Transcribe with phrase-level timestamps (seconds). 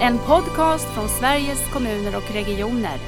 [0.00, 2.98] En podcast från Sveriges kommuner och regioner.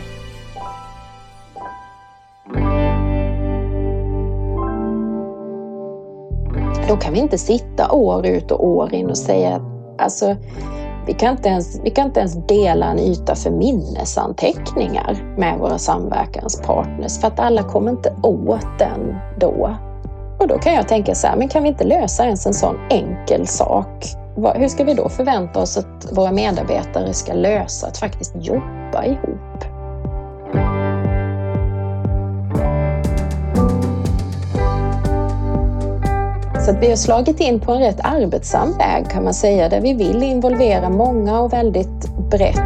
[6.88, 9.62] Då kan vi inte sitta år ut och år in och säga att
[9.98, 10.37] alltså,
[11.06, 15.79] vi kan, inte ens, vi kan inte ens dela en yta för minnesanteckningar med våra
[15.79, 19.77] samverkanspartners för att alla kommer inte åt den då.
[20.41, 22.77] Och då kan jag tänka så här, men kan vi inte lösa ens en sån
[22.91, 24.20] enkel sak?
[24.48, 29.65] Hur ska vi då förvänta oss att våra medarbetare ska lösa att faktiskt jobba ihop?
[36.67, 39.95] Så vi har slagit in på en rätt arbetsam väg kan man säga, där vi
[39.95, 42.61] vill involvera många och väldigt brett.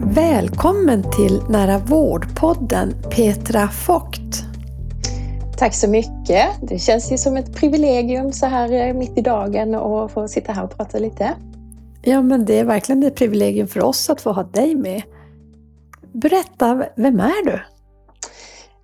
[0.00, 4.27] Välkommen till Nära vårdpodden Petra Fogt.
[5.58, 6.48] Tack så mycket.
[6.62, 10.52] Det känns ju som ett privilegium så här eh, mitt i dagen att få sitta
[10.52, 11.34] här och prata lite.
[12.02, 15.02] Ja, men det är verkligen ett privilegium för oss att få ha dig med.
[16.12, 17.60] Berätta, vem är du?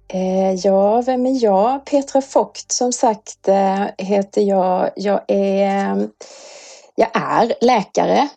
[0.08, 1.84] Eh, ja, vem är jag?
[1.84, 4.90] Petra Fogt som sagt eh, heter jag.
[4.96, 6.08] Jag är,
[6.94, 8.28] jag är läkare.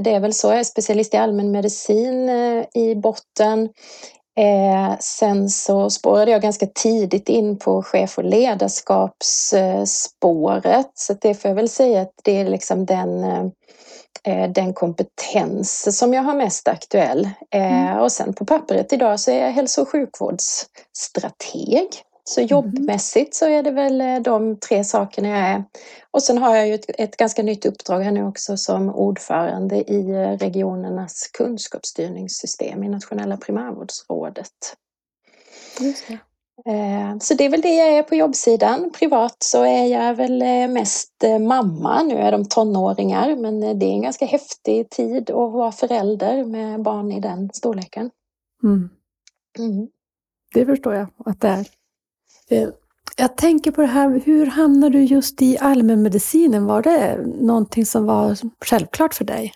[0.00, 0.48] Det är väl så.
[0.48, 2.30] Jag är specialist i allmänmedicin
[2.74, 3.68] i botten.
[5.00, 10.90] Sen så spårade jag ganska tidigt in på chef och ledarskapsspåret.
[10.94, 13.24] Så det får jag väl säga att det är liksom den
[14.26, 17.28] Eh, den kompetens som jag har mest aktuell.
[17.50, 17.98] Eh, mm.
[17.98, 21.88] Och sen på pappret idag så är jag hälso och sjukvårdsstrateg.
[22.24, 22.48] Så mm.
[22.48, 25.64] jobbmässigt så är det väl eh, de tre sakerna jag är.
[26.10, 29.76] Och sen har jag ju ett, ett ganska nytt uppdrag här nu också som ordförande
[29.76, 30.02] i
[30.36, 34.76] regionernas kunskapsstyrningssystem i nationella primärvårdsrådet.
[35.80, 36.18] Just det.
[36.66, 38.90] Eh, så det är väl det jag är på jobbsidan.
[38.98, 42.02] Privat så är jag väl eh, mest eh, mamma.
[42.02, 46.82] Nu är de tonåringar men det är en ganska häftig tid att vara förälder med
[46.82, 48.10] barn i den storleken.
[48.62, 48.90] Mm.
[49.58, 49.88] Mm.
[50.54, 51.66] Det förstår jag att det är.
[52.50, 52.68] Eh,
[53.16, 56.66] jag tänker på det här, hur hamnade du just i allmänmedicinen?
[56.66, 59.52] Var det någonting som var självklart för dig?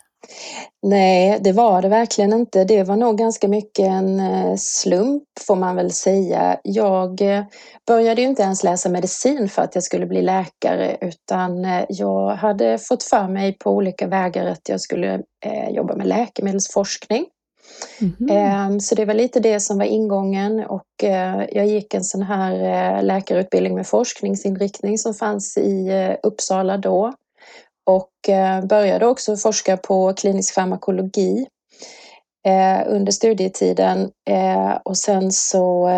[0.83, 2.65] Nej, det var det verkligen inte.
[2.65, 6.59] Det var nog ganska mycket en eh, slump får man väl säga.
[6.63, 7.45] Jag eh,
[7.87, 12.79] började ju inte ens läsa medicin för att jag skulle bli läkare utan jag hade
[12.79, 15.23] fått för mig på olika vägar att jag skulle
[15.71, 17.27] jobba med läkemedelsforskning.
[18.01, 18.81] Mm.
[18.81, 22.53] Så det var lite det som var ingången och eh, jag gick en sån här
[22.53, 27.13] eh, läkarutbildning med forskningsinriktning som fanns i eh, Uppsala då
[27.87, 28.11] och
[28.69, 31.47] började också forska på klinisk farmakologi
[32.87, 34.11] under studietiden
[34.85, 35.91] och sen så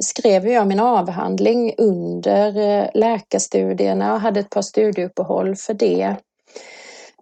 [0.00, 6.16] skrev jag min avhandling under läkarstudierna och hade ett par studieuppehåll för det.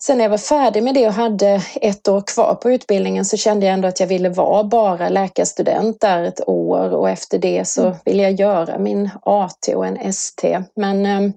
[0.01, 3.37] Sen när jag var färdig med det och hade ett år kvar på utbildningen så
[3.37, 7.69] kände jag ändå att jag ville vara bara läkarstudent där ett år och efter det
[7.69, 7.97] så mm.
[8.05, 10.63] ville jag göra min AT och en ST.
[10.77, 11.33] Men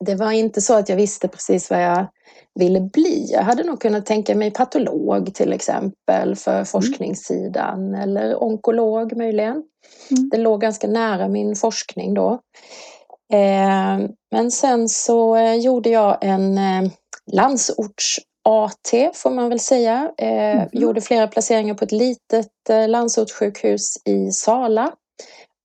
[0.00, 2.06] det var inte så att jag visste precis vad jag
[2.54, 3.28] ville bli.
[3.32, 6.66] Jag hade nog kunnat tänka mig patolog till exempel för mm.
[6.66, 9.62] forskningssidan eller onkolog möjligen.
[10.10, 10.28] Mm.
[10.30, 12.32] Det låg ganska nära min forskning då.
[13.32, 16.90] Eh, men sen så eh, gjorde jag en eh,
[17.32, 20.12] landsorts AT får man väl säga.
[20.18, 20.68] Mm.
[20.72, 22.48] Gjorde flera placeringar på ett litet
[22.88, 24.92] landsortssjukhus i Sala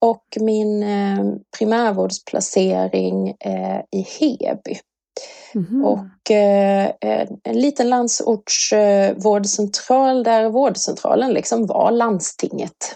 [0.02, 1.26] och min eh,
[1.58, 4.80] primärvårdsplacering eh, i Heby.
[5.56, 5.86] Mm.
[5.86, 6.90] Och eh,
[7.44, 12.96] en liten landsortsvårdcentral där vårdcentralen liksom var landstinget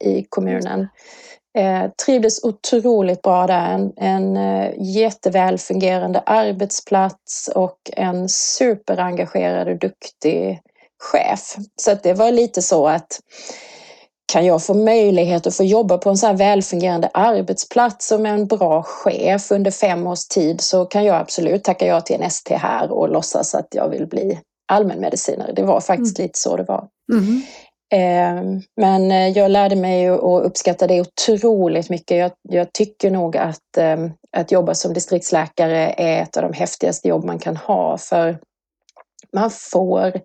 [0.00, 0.88] i kommunen.
[2.04, 3.74] Trivdes otroligt bra där.
[3.74, 4.36] En, en
[4.84, 10.60] jätteväl fungerande arbetsplats och en superengagerad och duktig
[10.98, 11.56] chef.
[11.76, 13.20] Så det var lite så att
[14.32, 18.34] kan jag få möjlighet att få jobba på en så här välfungerande arbetsplats och med
[18.34, 22.22] en bra chef under fem års tid så kan jag absolut tacka ja till en
[22.22, 24.40] ST här och låtsas att jag vill bli
[24.72, 25.52] allmänmedicinare.
[25.52, 26.26] Det var faktiskt mm.
[26.26, 26.88] lite så det var.
[27.12, 27.42] Mm.
[28.76, 32.16] Men eh, jag lärde mig att uppskatta det otroligt mycket.
[32.16, 37.08] Jag, jag, tycker nog att, ehm, att jobba som distriktsläkare är ett av de häftigaste
[37.08, 38.38] jobb man kan ha för
[39.32, 40.20] man får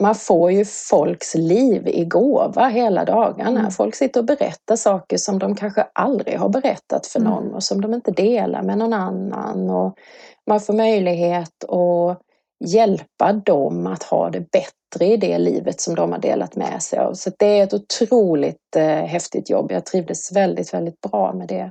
[0.00, 3.60] man får ju folks liv i gåva hela dagarna.
[3.60, 3.70] Mm.
[3.70, 7.32] Folk sitter och berättar saker som de kanske aldrig har berättat för mm.
[7.32, 9.70] någon och som de inte delar med någon annan.
[9.70, 9.98] Och
[10.46, 12.20] man får möjlighet att
[12.64, 16.98] hjälpa dem att ha det bättre i det livet som de har delat med sig
[16.98, 17.14] av.
[17.14, 19.72] Så det är ett otroligt eh, häftigt jobb.
[19.72, 21.70] Jag trivdes väldigt, väldigt bra med det.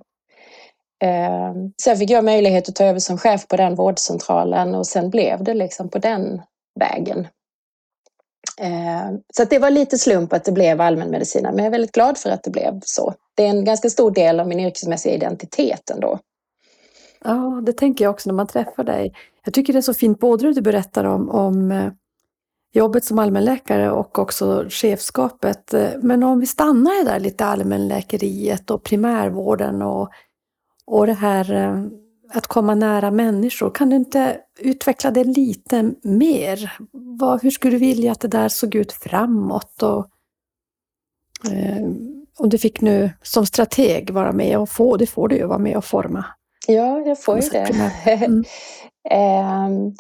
[1.04, 1.54] Eh,
[1.84, 5.44] sen fick jag möjlighet att ta över som chef på den vårdcentralen och sen blev
[5.44, 6.42] det liksom på den
[6.80, 7.28] vägen.
[8.60, 12.18] Eh, så det var lite slump att det blev allmänmedicin, men jag är väldigt glad
[12.18, 13.14] för att det blev så.
[13.36, 16.20] Det är en ganska stor del av min yrkesmässiga identitet ändå.
[17.24, 19.14] Ja, det tänker jag också när man träffar dig.
[19.44, 21.92] Jag tycker det är så fint både det du berättar om, om eh,
[22.74, 25.74] jobbet som allmänläkare och också chefskapet.
[26.02, 30.10] Men om vi stannar där lite allmänläkeriet och primärvården och,
[30.86, 31.86] och det här eh,
[32.34, 33.70] att komma nära människor.
[33.70, 36.72] Kan du inte utveckla det lite mer?
[36.92, 39.84] Vad, hur skulle du vilja att det där såg ut framåt?
[39.84, 40.08] Och,
[41.52, 41.86] eh,
[42.38, 45.60] om du fick nu som strateg vara med och få, det får du ju vara
[45.60, 46.26] med och forma.
[46.68, 47.68] Ja, jag får ju det.
[48.06, 48.44] Mm.
[49.10, 49.94] eh,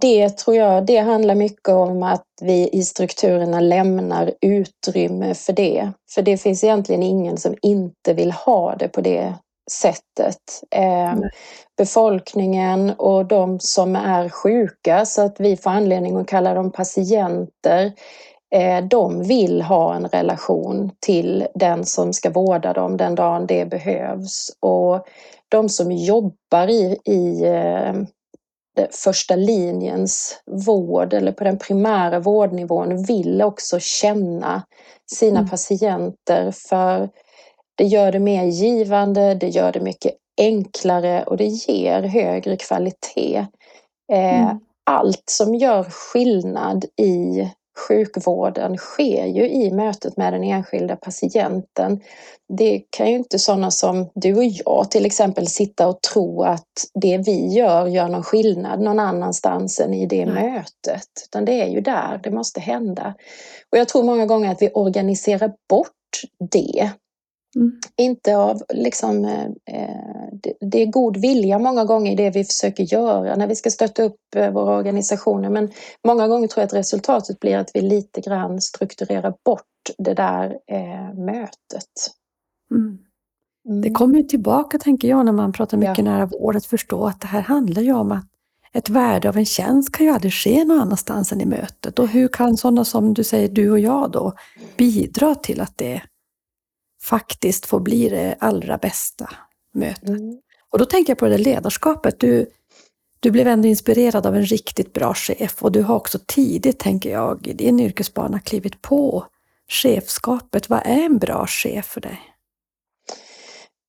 [0.00, 5.92] det tror jag, det handlar mycket om att vi i strukturerna lämnar utrymme för det.
[6.14, 9.34] För det finns egentligen ingen som inte vill ha det på det
[9.70, 10.38] sättet.
[10.70, 11.14] Eh,
[11.76, 17.92] befolkningen och de som är sjuka, så att vi får anledning att kalla dem patienter,
[18.54, 23.66] eh, de vill ha en relation till den som ska vårda dem den dagen det
[23.66, 24.50] behövs.
[24.60, 25.06] Och
[25.48, 27.94] de som jobbar i, i eh,
[28.90, 34.62] första linjens vård eller på den primära vårdnivån vill också känna
[35.12, 35.50] sina mm.
[35.50, 37.08] patienter för
[37.74, 43.46] det gör det mer givande, det gör det mycket enklare och det ger högre kvalitet.
[44.12, 44.58] Eh, mm.
[44.90, 47.48] Allt som gör skillnad i
[47.78, 52.00] sjukvården sker ju i mötet med den enskilda patienten.
[52.48, 56.72] Det kan ju inte sådana som du och jag till exempel sitta och tro att
[56.94, 60.34] det vi gör gör någon skillnad någon annanstans än i det mm.
[60.34, 61.08] mötet.
[61.24, 63.14] Utan det är ju där det måste hända.
[63.72, 65.92] Och jag tror många gånger att vi organiserar bort
[66.50, 66.90] det
[67.58, 67.72] Mm.
[67.96, 69.48] Inte av liksom, eh,
[70.32, 73.70] det, det, är god vilja många gånger i det vi försöker göra när vi ska
[73.70, 75.50] stötta upp eh, våra organisationer.
[75.50, 75.70] Men
[76.06, 79.62] många gånger tror jag att resultatet blir att vi lite grann strukturerar bort
[79.98, 81.90] det där eh, mötet.
[82.70, 82.98] Mm.
[83.68, 83.80] Mm.
[83.80, 86.04] Det kommer ju tillbaka, tänker jag, när man pratar mycket ja.
[86.04, 88.24] nära vård, att förstå att det här handlar ju om att
[88.72, 91.98] ett värde av en tjänst kan ju aldrig ske någon annanstans än i mötet.
[91.98, 94.32] Och hur kan sådana som du säger, du och jag då,
[94.76, 96.02] bidra till att det
[97.08, 99.30] faktiskt får bli det allra bästa
[99.74, 100.08] mötet.
[100.08, 100.38] Mm.
[100.70, 102.20] Och då tänker jag på det ledarskapet.
[102.20, 102.46] Du,
[103.20, 107.10] du blev ändå inspirerad av en riktigt bra chef och du har också tidigt, tänker
[107.10, 109.24] jag, i din yrkesbana klivit på
[109.68, 110.68] chefskapet.
[110.68, 112.20] Vad är en bra chef för dig?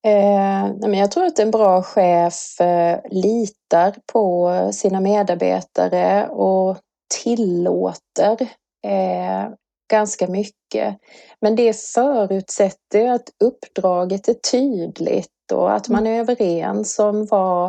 [0.05, 6.77] Eh, jag tror att en bra chef eh, litar på sina medarbetare och
[7.23, 8.41] tillåter
[8.87, 9.49] eh,
[9.89, 10.97] ganska mycket.
[11.41, 17.65] Men det förutsätter att uppdraget är tydligt och att man är överens om vad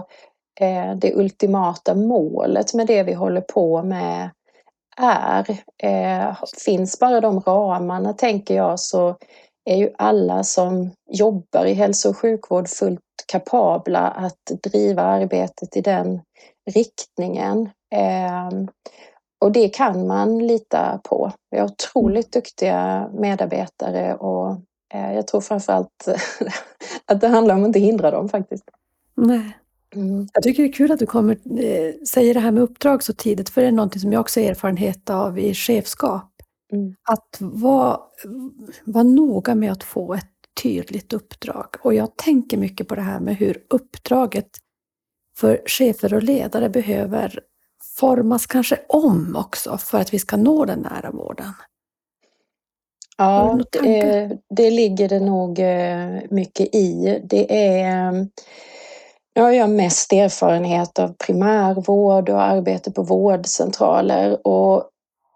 [0.60, 4.30] eh, det ultimata målet med det vi håller på med
[4.96, 5.50] är.
[5.82, 9.16] Eh, finns bara de ramarna, tänker jag, så
[9.64, 15.80] är ju alla som jobbar i hälso och sjukvård fullt kapabla att driva arbetet i
[15.80, 16.20] den
[16.70, 17.70] riktningen.
[19.40, 21.32] Och det kan man lita på.
[21.50, 22.42] Vi har otroligt mm.
[22.42, 24.50] duktiga medarbetare och
[24.94, 26.08] eh, jag tror framförallt
[27.04, 28.64] att det handlar om att inte hindra dem faktiskt.
[29.14, 29.56] Nej.
[29.94, 30.28] Mm.
[30.32, 33.12] Jag tycker det är kul att du kommer, eh, säger det här med uppdrag så
[33.12, 36.32] tidigt, för det är något som jag också har erfarenhet av i chefskap.
[36.72, 36.94] Mm.
[37.02, 38.00] Att vara,
[38.84, 40.26] vara noga med att få ett
[40.62, 41.66] tydligt uppdrag.
[41.80, 44.50] Och jag tänker mycket på det här med hur uppdraget
[45.36, 47.40] för chefer och ledare behöver
[48.00, 51.52] formas kanske om också för att vi ska nå den nära vården?
[53.18, 57.20] Ja, det, det, ligger det nog eh, mycket i.
[57.24, 58.12] Det är,
[59.34, 64.88] nu har jag mest erfarenhet av primärvård och arbete på vårdcentraler och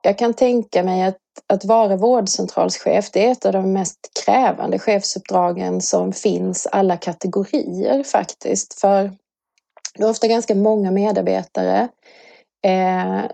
[0.03, 4.79] jag kan tänka mig att, att vara vårdcentralschef, det är ett av de mest krävande
[4.79, 8.81] chefsuppdragen som finns alla kategorier faktiskt.
[8.81, 9.13] För
[9.95, 11.89] du har ofta ganska många medarbetare Eh,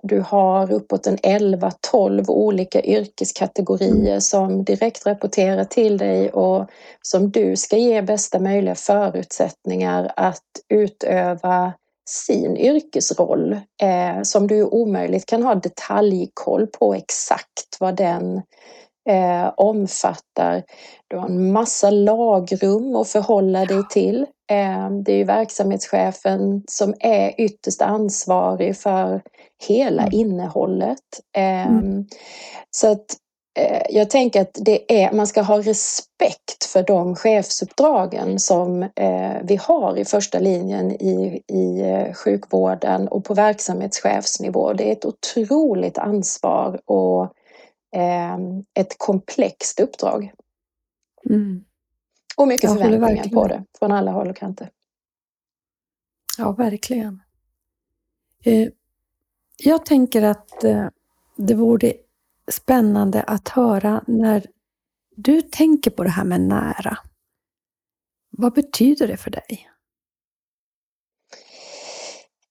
[0.03, 6.71] du har uppåt en 11-12 olika yrkeskategorier som direkt rapporterar till dig och
[7.03, 11.73] som du ska ge bästa möjliga förutsättningar att utöva
[12.11, 18.43] sin yrkesroll eh, som du omöjligt kan ha detaljkoll på exakt vad den
[19.09, 20.63] eh, omfattar.
[21.09, 24.27] Du har en massa lagrum att förhålla dig till.
[24.51, 29.23] Eh, det är ju verksamhetschefen som är ytterst ansvarig för
[29.69, 30.13] hela mm.
[30.13, 31.21] innehållet.
[31.37, 32.07] Eh, mm.
[32.71, 33.07] Så att
[33.59, 39.37] eh, jag tänker att det är, man ska ha respekt för de chefsuppdragen som eh,
[39.43, 44.73] vi har i första linjen i, i eh, sjukvården och på verksamhetschefsnivå.
[44.73, 47.23] Det är ett otroligt ansvar och
[47.97, 48.39] eh,
[48.79, 50.33] ett komplext uppdrag.
[51.31, 51.65] Mm.
[52.41, 54.71] Och mycket förväntningar på det från alla håll och kanter.
[56.39, 57.23] Ja, verkligen.
[58.45, 58.69] Eh,
[59.57, 60.89] jag tänker att eh,
[61.37, 61.93] det vore
[62.51, 64.47] spännande att höra när
[65.17, 66.99] du tänker på det här med nära.
[68.31, 69.71] Vad betyder det för dig?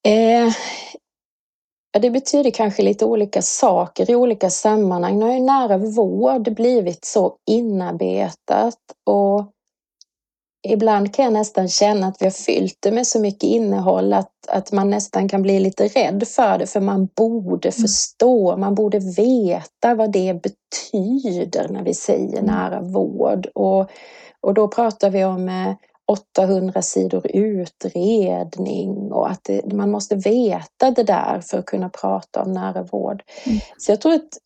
[0.04, 0.54] Eh,
[2.02, 5.20] det betyder kanske lite olika saker i olika sammanhang.
[5.20, 9.54] Nu har ju nära vård blivit så inarbetat och
[10.68, 14.32] ibland kan jag nästan känna att vi har fyllt det med så mycket innehåll att,
[14.48, 17.82] att man nästan kan bli lite rädd för det för man borde mm.
[17.82, 22.46] förstå, man borde veta vad det betyder när vi säger mm.
[22.46, 23.48] nära vård.
[23.56, 23.90] Och,
[24.42, 25.76] och då pratar vi om
[26.38, 31.90] 800 eh, sidor utredning och att det, man måste veta det där för att kunna
[31.90, 33.24] prata om nära vård.
[33.46, 33.60] Mm.
[33.78, 34.38] Så jag tror att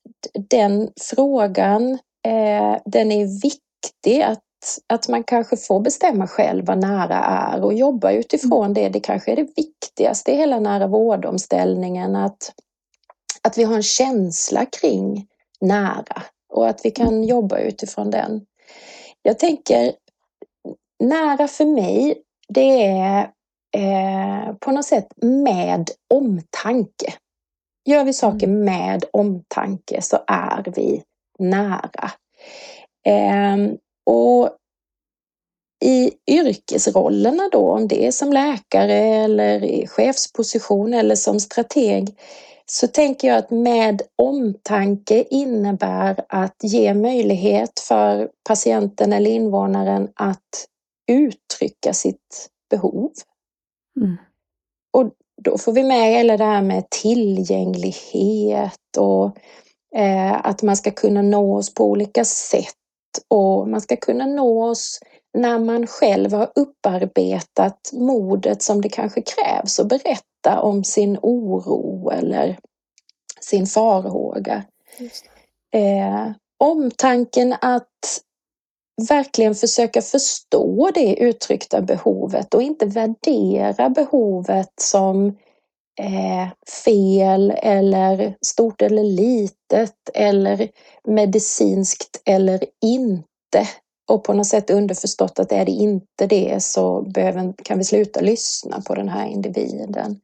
[0.49, 1.91] den frågan,
[2.25, 4.39] eh, den är viktig att
[4.87, 8.73] att man kanske får bestämma själv vad nära är och jobba utifrån mm.
[8.73, 8.89] det.
[8.89, 12.53] Det kanske är det viktigaste i hela nära vårdomställningen att,
[13.41, 15.27] att vi har en känsla kring
[15.61, 17.23] nära och att vi kan mm.
[17.23, 18.45] jobba utifrån den.
[19.21, 19.93] Jag tänker
[20.99, 23.29] nära för mig, det är
[23.77, 27.13] eh, på något sätt med omtanke.
[27.85, 28.65] Gör vi saker mm.
[28.65, 31.03] med omtanke så är vi
[31.39, 32.11] nära.
[33.05, 33.57] Eh,
[34.05, 34.57] och
[35.85, 42.15] i yrkesrollerna då, om det är som läkare eller i chefsposition eller som strateg,
[42.65, 50.67] så tänker jag att med omtanke innebär att ge möjlighet för patienten eller invånaren att
[51.11, 53.11] uttrycka sitt behov.
[53.99, 54.17] Mm.
[54.97, 59.37] Och då får vi med hela det här med tillgänglighet och
[59.95, 62.75] eh, att man ska kunna nå oss på olika sätt
[63.27, 64.99] och man ska kunna nå oss
[65.37, 72.09] när man själv har upparbetat modet som det kanske krävs och berätta om sin oro
[72.09, 72.57] eller
[73.39, 74.63] sin farhåga.
[75.73, 78.21] Eh, omtanken att
[79.09, 85.37] verkligen försöka förstå det uttryckta behovet och inte värdera behovet som
[85.99, 86.47] eh,
[86.85, 90.69] fel eller stort eller litet eller
[91.07, 93.67] medicinskt eller inte
[94.09, 98.21] och på något sätt underförstått att är det inte det så behöver, kan vi sluta
[98.21, 100.19] lyssna på den här individen.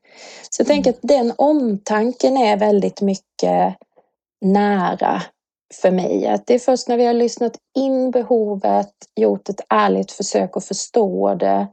[0.50, 0.76] Så jag mm.
[0.76, 3.76] tänker att den omtanken är väldigt mycket
[4.42, 5.22] nära
[5.82, 6.28] för mig.
[6.28, 10.66] Att det är först när vi har lyssnat in behovet, gjort ett ärligt försök att
[10.66, 11.68] förstå det,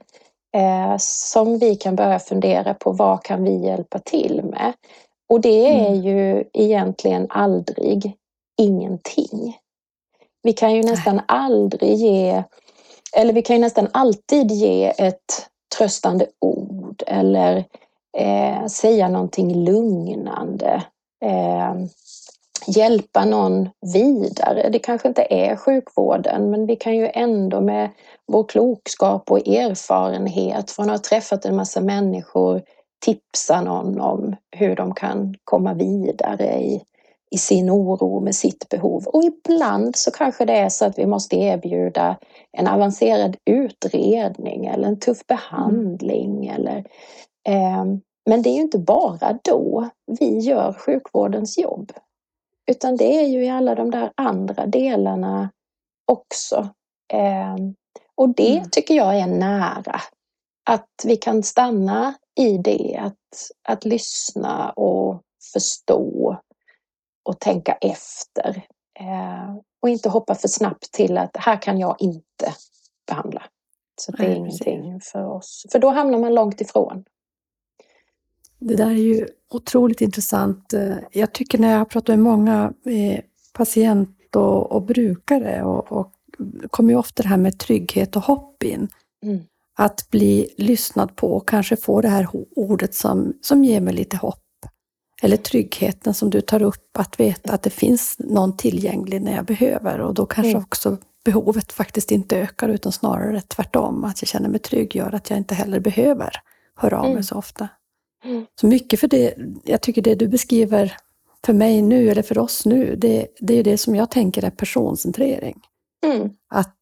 [0.56, 4.72] eh, som vi kan börja fundera på vad kan vi hjälpa till med?
[5.28, 6.02] Och det är mm.
[6.02, 8.16] ju egentligen aldrig
[8.58, 9.58] ingenting.
[10.42, 12.42] Vi kan ju nästan aldrig ge,
[13.16, 15.48] eller vi kan ju nästan alltid ge ett
[15.78, 17.64] tröstande ord eller
[18.18, 20.82] eh, säga någonting lugnande.
[21.24, 21.74] Eh,
[22.66, 24.68] hjälpa någon vidare.
[24.72, 27.90] Det kanske inte är sjukvården men vi kan ju ändå med
[28.32, 32.62] vår klokskap och erfarenhet från att ha träffat en massa människor
[33.04, 36.82] tipsa någon om hur de kan komma vidare i
[37.30, 39.06] i sin oro med sitt behov.
[39.06, 42.16] Och ibland så kanske det är så att vi måste erbjuda
[42.52, 46.46] en avancerad utredning eller en tuff behandling.
[46.46, 46.54] Mm.
[46.54, 46.78] Eller,
[47.48, 47.84] eh,
[48.26, 49.88] men det är ju inte bara då
[50.20, 51.92] vi gör sjukvårdens jobb.
[52.70, 55.50] Utan det är ju i alla de där andra delarna
[56.12, 56.68] också.
[57.12, 57.56] Eh,
[58.14, 58.70] och det mm.
[58.70, 60.00] tycker jag är nära.
[60.64, 65.22] Att vi kan stanna i det, att, att lyssna och
[65.52, 66.36] förstå
[67.22, 68.62] och tänka efter.
[69.00, 72.54] Eh, och inte hoppa för snabbt till att här kan jag inte
[73.06, 73.42] behandla.
[74.00, 75.66] Så det är Nej, ingenting för oss.
[75.72, 77.04] För då hamnar man långt ifrån.
[78.58, 80.74] Det där är ju otroligt intressant.
[81.12, 83.20] Jag tycker när jag pratar med många eh,
[83.52, 86.12] patient och, och brukare och, och
[86.70, 88.88] kommer ju ofta det här med trygghet och hopp in.
[89.22, 89.40] Mm.
[89.78, 94.16] Att bli lyssnad på och kanske få det här ordet som, som ger mig lite
[94.16, 94.42] hopp
[95.22, 99.44] eller tryggheten som du tar upp, att veta att det finns någon tillgänglig när jag
[99.44, 100.62] behöver och då kanske mm.
[100.62, 104.04] också behovet faktiskt inte ökar utan snarare tvärtom.
[104.04, 106.40] Att jag känner mig trygg gör att jag inte heller behöver
[106.76, 107.22] höra av mig mm.
[107.22, 107.68] så ofta.
[108.24, 108.46] Mm.
[108.60, 110.96] Så mycket för det, jag tycker det du beskriver
[111.46, 114.50] för mig nu, eller för oss nu, det, det är det som jag tänker är
[114.50, 115.60] personcentrering.
[116.06, 116.30] Mm.
[116.48, 116.76] Att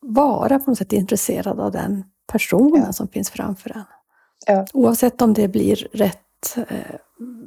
[0.00, 2.92] vara på något sätt intresserad av den personen ja.
[2.92, 3.84] som finns framför en.
[4.46, 4.66] Ja.
[4.72, 6.96] Oavsett om det blir rätt, eh,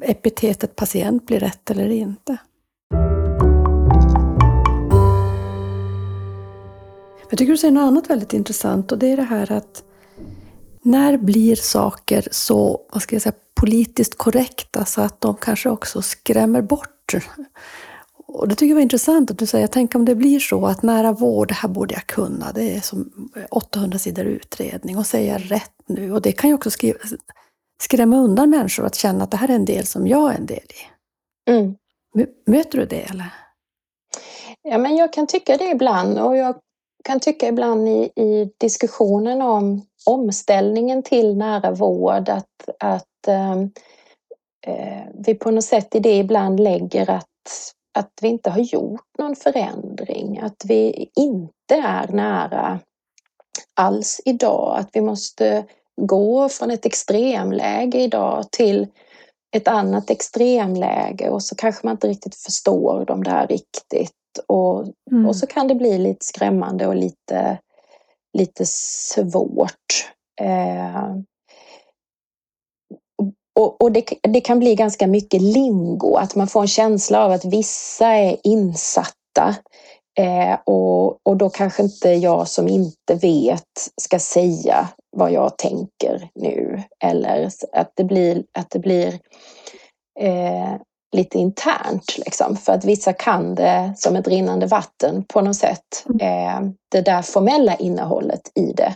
[0.01, 2.37] epitetet patient blir rätt eller inte.
[7.29, 9.83] Jag tycker du säger något annat väldigt intressant och det är det här att
[10.81, 16.01] när blir saker så, vad ska jag säga, politiskt korrekta så att de kanske också
[16.01, 16.89] skrämmer bort?
[18.33, 20.83] Och det tycker jag var intressant att du säger, tänk om det blir så att
[20.83, 25.37] nära vård, det här borde jag kunna, det är som 800 sidor utredning och säga
[25.37, 26.13] rätt nu.
[26.13, 26.99] Och det kan ju också skriva,
[27.81, 30.45] skrämma undan människor att känna att det här är en del som jag är en
[30.45, 31.51] del i.
[31.51, 31.75] Mm.
[32.45, 33.33] Möter du det eller?
[34.61, 36.55] Ja, men jag kan tycka det ibland och jag
[37.03, 43.71] kan tycka ibland i, i diskussionen om omställningen till nära vård att, att ehm,
[44.67, 49.07] eh, vi på något sätt i det ibland lägger att, att vi inte har gjort
[49.17, 52.79] någon förändring, att vi inte är nära
[53.73, 55.65] alls idag, att vi måste
[56.01, 58.87] gå från ett extremläge idag till
[59.55, 64.11] ett annat extremläge och så kanske man inte riktigt förstår de där riktigt
[64.47, 65.25] och, mm.
[65.27, 67.57] och så kan det bli lite skrämmande och lite,
[68.37, 70.11] lite svårt.
[70.41, 71.15] Eh,
[73.59, 77.31] och, och det, det, kan bli ganska mycket lingo, att man får en känsla av
[77.31, 79.55] att vissa är insatta
[80.19, 86.29] eh, och, och då kanske inte jag som inte vet ska säga vad jag tänker
[86.35, 86.83] nu.
[87.03, 89.19] Eller att det blir, att det blir
[90.19, 90.73] eh,
[91.15, 92.17] lite internt.
[92.17, 96.05] Liksom, för att vissa kan det som ett rinnande vatten på något sätt.
[96.09, 96.19] Mm.
[96.21, 98.95] Eh, det där formella innehållet i det.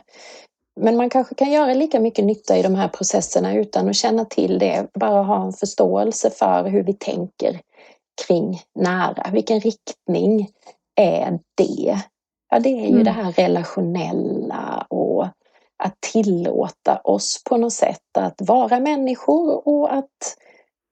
[0.77, 4.25] Men man kanske kan göra lika mycket nytta i de här processerna utan att känna
[4.25, 4.87] till det.
[4.93, 7.59] Bara ha en förståelse för hur vi tänker
[8.27, 9.31] kring nära.
[9.31, 10.51] Vilken riktning
[10.95, 12.01] är det?
[12.49, 13.03] Ja, det är ju mm.
[13.03, 15.27] det här relationella och
[15.77, 20.37] att tillåta oss på något sätt att vara människor och att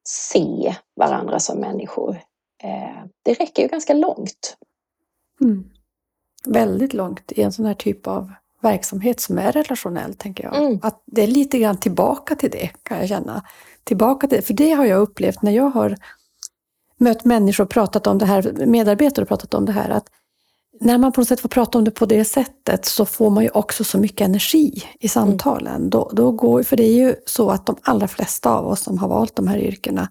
[0.07, 2.21] se varandra som människor.
[2.63, 4.57] Eh, det räcker ju ganska långt.
[5.41, 5.69] Mm.
[6.45, 8.31] Väldigt långt i en sån här typ av
[8.65, 10.55] verksamhet som är relationell, tänker jag.
[10.55, 10.79] Mm.
[10.81, 13.45] Att det är lite grann tillbaka till det, kan jag känna.
[13.83, 15.97] Tillbaka till, för det har jag upplevt när jag har
[16.97, 20.07] mött människor och pratat om det här, medarbetare och pratat om det här, att
[20.79, 23.43] när man på något sätt får prata om det på det sättet så får man
[23.43, 25.75] ju också så mycket energi i samtalen.
[25.75, 25.89] Mm.
[25.89, 28.97] Då, då går, för det är ju så att de allra flesta av oss som
[28.97, 30.09] har valt de här yrkena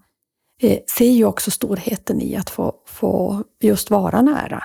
[0.62, 4.64] eh, ser ju också storheten i att få, få just vara nära.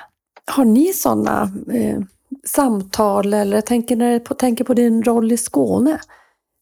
[0.51, 1.99] Har ni sådana eh,
[2.43, 5.99] samtal eller jag tänker, när jag tänker på din roll i Skåne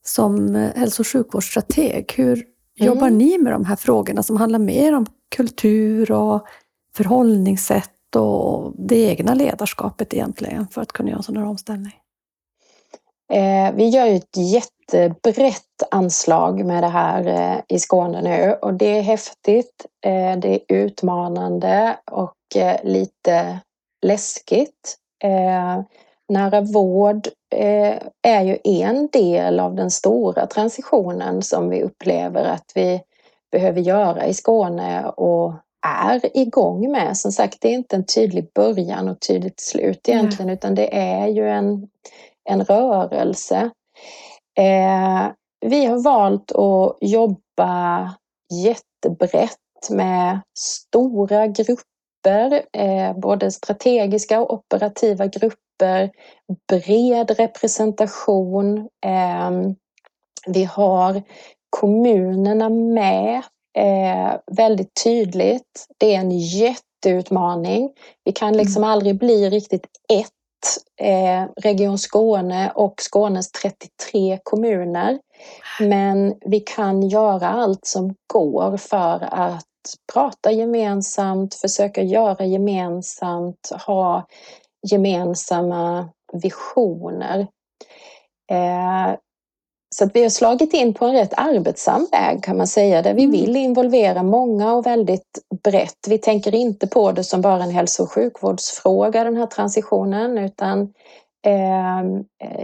[0.06, 2.13] som eh, hälso och sjukvårdsstrateg.
[2.16, 2.46] Hur mm.
[2.94, 6.48] jobbar ni med de här frågorna som handlar mer om kultur och
[6.96, 11.94] förhållningssätt och det egna ledarskapet egentligen för att kunna göra en sån här omställning?
[13.34, 18.74] Eh, vi gör ju ett jättebrett anslag med det här eh, i Skåne nu och
[18.74, 19.86] det är häftigt,
[20.42, 22.34] det är utmanande och
[22.84, 23.60] lite
[24.02, 24.98] läskigt.
[25.23, 25.82] Eh,
[26.30, 32.71] nära vård eh, är ju en del av den stora transitionen som vi upplever att
[32.75, 33.01] vi
[33.51, 35.53] behöver göra i Skåne och
[35.88, 37.17] är igång med.
[37.17, 40.53] Som sagt, det är inte en tydlig början och tydligt slut egentligen, mm.
[40.53, 41.88] utan det är ju en,
[42.49, 43.69] en rörelse.
[44.58, 45.27] Eh,
[45.65, 48.13] vi har valt att jobba
[48.53, 51.84] jättebrett med stora grupper,
[52.74, 56.12] eh, både strategiska och operativa grupper,
[56.68, 58.78] bred representation.
[59.06, 59.52] Eh,
[60.48, 61.24] vi har
[61.70, 63.42] kommunerna med
[63.78, 65.88] eh, väldigt tydligt.
[65.98, 67.90] Det är en jätteutmaning.
[68.24, 68.90] Vi kan liksom mm.
[68.90, 70.32] aldrig bli riktigt ett
[71.63, 75.20] Region Skåne och Skånes 33 kommuner.
[75.80, 79.66] Men vi kan göra allt som går för att
[80.13, 84.28] prata gemensamt, försöka göra gemensamt, ha
[84.91, 87.47] gemensamma visioner.
[88.52, 89.17] Eh,
[89.95, 93.13] så att vi har slagit in på en rätt arbetsam väg kan man säga, där
[93.13, 93.32] vi mm.
[93.32, 96.08] vill involvera många och väldigt brett.
[96.08, 100.93] Vi tänker inte på det som bara en hälso och sjukvårdsfråga, den här transitionen, utan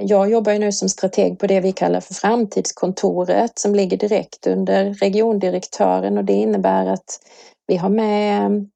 [0.02, 4.94] jag jobbar nu som strateg på det vi kallar för framtidskontoret som ligger direkt under
[4.94, 7.20] regiondirektören och det innebär att
[7.68, 8.70] vi har med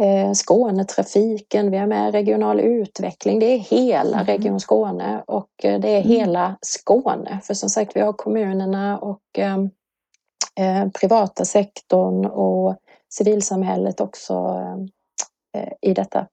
[0.00, 3.38] eh, Skånetrafiken, vi har med regional utveckling.
[3.38, 4.26] Det är hela mm.
[4.26, 6.08] Region Skåne och eh, det är mm.
[6.08, 7.40] hela Skåne.
[7.44, 9.58] För som sagt, vi har kommunerna och eh,
[10.60, 12.76] eh, privata sektorn och
[13.12, 14.56] civilsamhället också
[15.80, 16.26] i detta.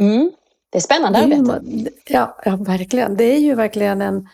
[0.00, 0.30] Mm.
[0.70, 1.90] Det är spännande det är arbete.
[2.06, 3.16] Ja, ja, verkligen.
[3.16, 4.28] Det är ju verkligen en,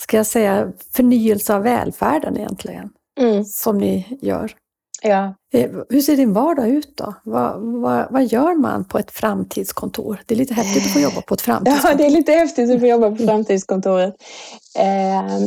[0.00, 2.90] ska jag säga, förnyelse av välfärden egentligen.
[3.20, 3.44] Mm.
[3.44, 4.52] Som ni gör.
[5.02, 5.34] Ja.
[5.52, 7.14] Eh, hur ser din vardag ut då?
[7.24, 10.20] Vad, vad, vad, gör man på ett framtidskontor?
[10.26, 11.90] Det är lite häftigt att få jobba på ett framtidskontor.
[11.90, 14.14] Ja, det är lite häftigt att få jobba på framtidskontoret.
[14.78, 15.38] Eh,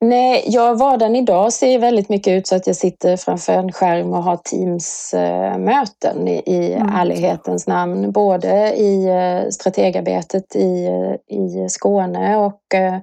[0.00, 4.12] nej, ja, vardagen idag ser väldigt mycket ut så att jag sitter framför en skärm
[4.12, 6.88] och har Teams-möten i, i mm.
[6.88, 8.12] ärlighetens namn.
[8.12, 10.88] Både i eh, strategarbetet i,
[11.28, 12.94] i Skåne och eh,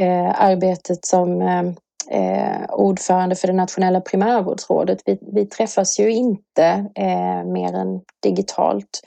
[0.00, 1.42] eh arbetet som
[2.10, 4.98] eh, ordförande för det nationella primärvårdsrådet.
[5.04, 9.00] Vi, vi träffas ju inte eh, mer än digitalt.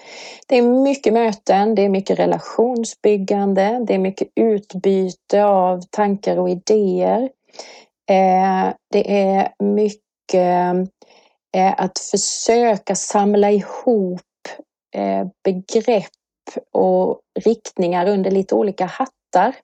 [0.48, 6.50] Det är mycket möten, det är mycket relationsbyggande, det är mycket utbyte av tankar och
[6.50, 7.30] idéer.
[8.10, 10.90] Eh, det är mycket
[11.56, 14.22] eh, att försöka samla ihop
[14.96, 16.06] eh, begrepp
[16.72, 19.56] och riktningar under lite olika hattar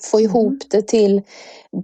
[0.00, 0.30] få mm.
[0.30, 1.22] ihop det till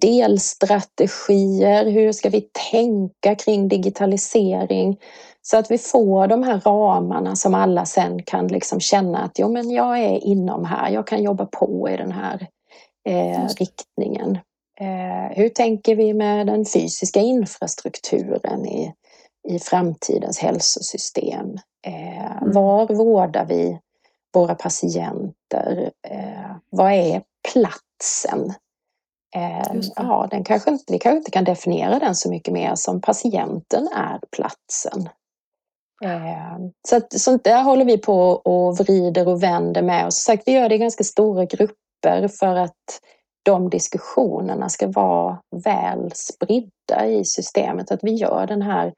[0.01, 1.91] delstrategier.
[1.91, 4.99] Hur ska vi tänka kring digitalisering?
[5.43, 9.49] Så att vi får de här ramarna som alla sen kan liksom känna att jo,
[9.49, 12.47] men jag är inom här, jag kan jobba på i den här
[13.09, 14.39] eh, riktningen.
[14.81, 18.93] Eh, hur tänker vi med den fysiska infrastrukturen i,
[19.49, 21.59] i framtidens hälsosystem?
[21.87, 22.53] Eh, mm.
[22.53, 23.79] Var vårdar vi
[24.35, 25.91] våra patienter?
[26.09, 27.23] Eh, vad är
[27.99, 28.55] platsen?
[29.37, 33.01] Eh, ja, den kanske inte, vi kanske inte kan definiera den så mycket mer som
[33.01, 35.09] patienten är platsen.
[36.05, 36.59] Eh,
[36.89, 40.07] så att, sånt där håller vi på och vrider och vänder med.
[40.07, 43.01] Och som sagt, vi gör det i ganska stora grupper för att
[43.43, 47.91] de diskussionerna ska vara väl spridda i systemet.
[47.91, 48.93] Att vi gör den här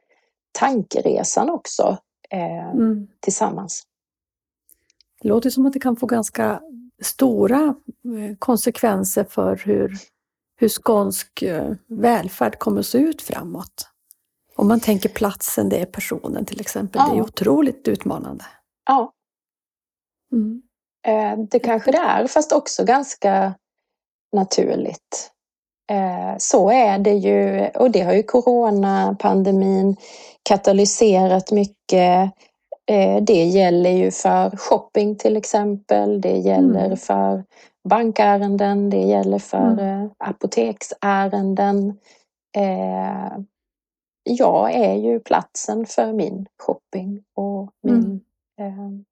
[0.58, 1.98] tankeresan också
[2.30, 3.08] eh, mm.
[3.20, 3.82] tillsammans.
[5.22, 6.60] Det låter som att det kan få ganska
[7.00, 9.98] stora eh, konsekvenser för hur,
[10.56, 13.88] hur skånsk eh, välfärd kommer att se ut framåt.
[14.56, 17.02] Om man tänker platsen, det är personen till exempel.
[17.06, 17.12] Ja.
[17.12, 18.44] Det är otroligt utmanande.
[18.86, 19.12] Ja.
[20.32, 20.62] Mm.
[21.06, 23.54] Eh, det kanske det är, fast också ganska
[24.32, 25.32] naturligt.
[26.38, 29.96] Så är det ju, och det har ju coronapandemin
[30.42, 32.32] katalyserat mycket
[33.22, 36.20] det gäller ju för shopping till exempel.
[36.20, 36.96] Det gäller mm.
[36.96, 37.44] för
[37.88, 38.90] bankärenden.
[38.90, 40.04] Det gäller för mm.
[40.04, 41.98] Eh, apoteksärenden.
[42.56, 43.38] Eh,
[44.22, 48.20] jag är ju platsen för min shopping och min
[48.60, 49.04] mm.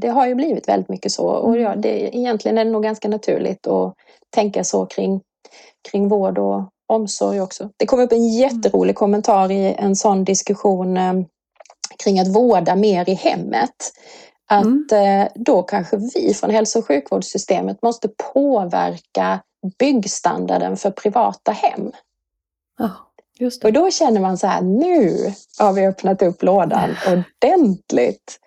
[0.00, 1.80] det har ju blivit väldigt mycket så och ja, mm.
[1.80, 3.94] det, egentligen är det nog ganska naturligt att
[4.30, 5.20] tänka så kring,
[5.90, 7.70] kring vård och omsorg också.
[7.76, 10.96] Det kom upp en jätterolig kommentar i en sån diskussion
[11.96, 13.92] kring att vårda mer i hemmet.
[14.46, 15.22] Att mm.
[15.22, 19.40] Eh, då kanske vi från hälso och sjukvårdssystemet måste påverka
[19.78, 21.92] byggstandarden för privata hem.
[22.80, 22.90] Oh,
[23.64, 28.40] och då känner man så här, nu har vi öppnat upp lådan ordentligt.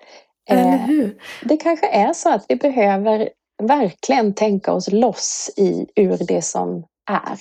[0.49, 1.21] Eller eh, hur?
[1.43, 3.30] Det kanske är så att vi behöver
[3.63, 7.39] verkligen tänka oss loss i, ur det som är.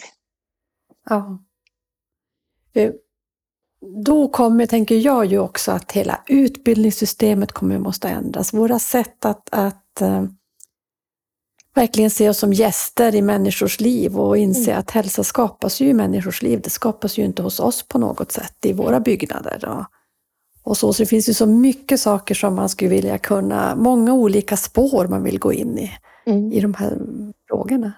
[1.08, 1.38] Ja
[4.04, 8.54] då kommer, tänker jag ju också att hela utbildningssystemet kommer måste ändras.
[8.54, 10.24] Våra sätt att, att äh,
[11.74, 14.80] verkligen se oss som gäster i människors liv och inse mm.
[14.80, 16.60] att hälsa skapas ju i människors liv.
[16.64, 19.64] Det skapas ju inte hos oss på något sätt i våra byggnader.
[19.68, 19.84] Och,
[20.62, 24.14] och så, så det finns ju så mycket saker som man skulle vilja kunna, många
[24.14, 25.92] olika spår man vill gå in i,
[26.26, 26.52] mm.
[26.52, 26.98] i de här
[27.48, 27.92] frågorna.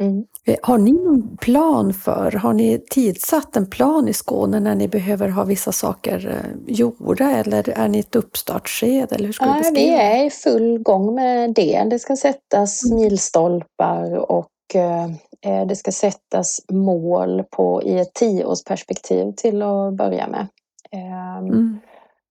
[0.00, 0.24] Mm.
[0.48, 4.88] Eh, har ni någon plan för, har ni tidsatt en plan i Skåne när ni
[4.88, 9.14] behöver ha vissa saker eh, gjorda eller är ni i ett uppstartsskede?
[9.14, 11.86] Eller hur ska ja, vi är i full gång med det.
[11.90, 12.96] Det ska sättas mm.
[12.96, 20.46] milstolpar och eh, det ska sättas mål på, i ett tioårsperspektiv till att börja med.
[20.92, 21.78] Ehm, mm.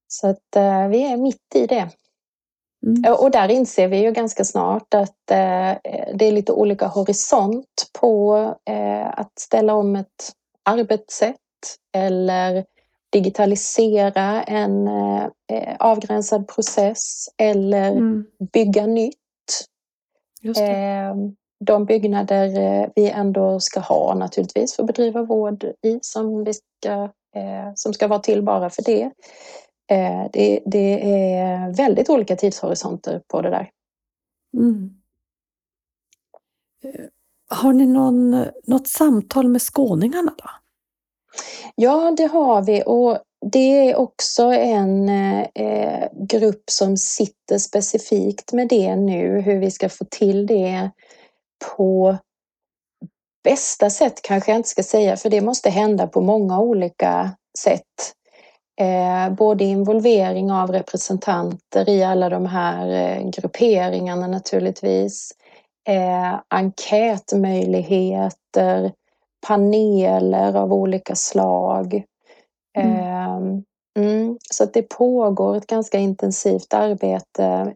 [0.07, 1.89] Så att vi är mitt i det.
[2.87, 3.13] Mm.
[3.13, 5.73] Och där inser vi ju ganska snart att eh,
[6.13, 8.37] det är lite olika horisont på
[8.69, 10.31] eh, att ställa om ett
[10.63, 11.35] arbetssätt
[11.93, 12.65] eller
[13.09, 18.25] digitalisera en eh, avgränsad process eller mm.
[18.53, 19.15] bygga nytt.
[21.59, 22.49] De byggnader
[22.95, 27.09] vi ändå ska ha naturligtvis för att bedriva vård i som, vi ska,
[27.75, 29.11] som ska vara till bara för det.
[29.89, 33.69] Eh, det, det, är väldigt olika tidshorisonter på det där.
[34.57, 34.89] Mm.
[36.83, 37.05] Eh,
[37.49, 40.49] har ni någon, något samtal med skåningarna då?
[41.75, 43.19] Ja, det har vi och
[43.51, 45.09] det är också en
[45.55, 50.91] eh, grupp som sitter specifikt med det nu, hur vi ska få till det
[51.75, 52.17] på
[53.43, 58.13] bästa sätt kanske jag inte ska säga, för det måste hända på många olika sätt.
[58.79, 65.31] Eh, både involvering av representanter i alla de här eh, grupperingarna naturligtvis,
[65.89, 68.91] eh, enkätmöjligheter,
[69.47, 72.03] paneler av olika slag.
[72.77, 72.95] Mm.
[72.95, 73.63] Ehm,
[73.99, 77.73] mm, så att det pågår ett ganska intensivt arbete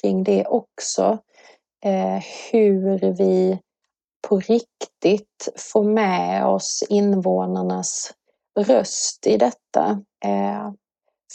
[0.00, 1.18] kring det också.
[2.52, 3.58] Hur vi
[4.28, 8.12] på riktigt får med oss invånarnas
[8.58, 10.02] röst i detta.
[10.24, 10.70] Eh,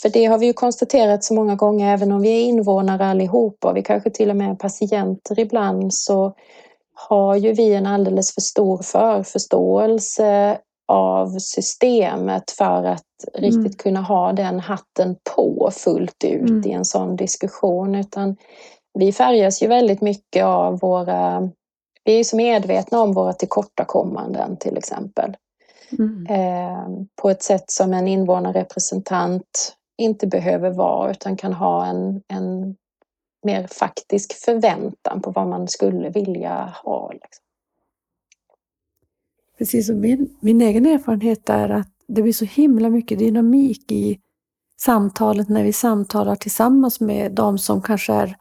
[0.02, 3.70] för det har vi ju konstaterat så många gånger, även om vi är invånare allihopa
[3.70, 6.34] och vi kanske till och med är patienter ibland, så
[6.94, 13.04] har ju vi en alldeles för stor förförståelse av systemet för att
[13.34, 13.50] mm.
[13.50, 16.70] riktigt kunna ha den hatten på fullt ut mm.
[16.70, 17.94] i en sån diskussion.
[17.94, 18.36] Utan
[18.98, 21.50] vi färgas ju väldigt mycket av våra...
[22.04, 25.36] Vi är så medvetna om våra tillkortakommanden till exempel.
[25.90, 26.26] Mm.
[26.26, 32.76] Eh, på ett sätt som en invånarrepresentant inte behöver vara utan kan ha en, en
[33.42, 37.12] mer faktisk förväntan på vad man skulle vilja ha.
[37.12, 37.44] Liksom.
[39.58, 44.20] Precis, och min, min egen erfarenhet är att det blir så himla mycket dynamik i
[44.76, 48.36] samtalet när vi samtalar tillsammans med de som kanske är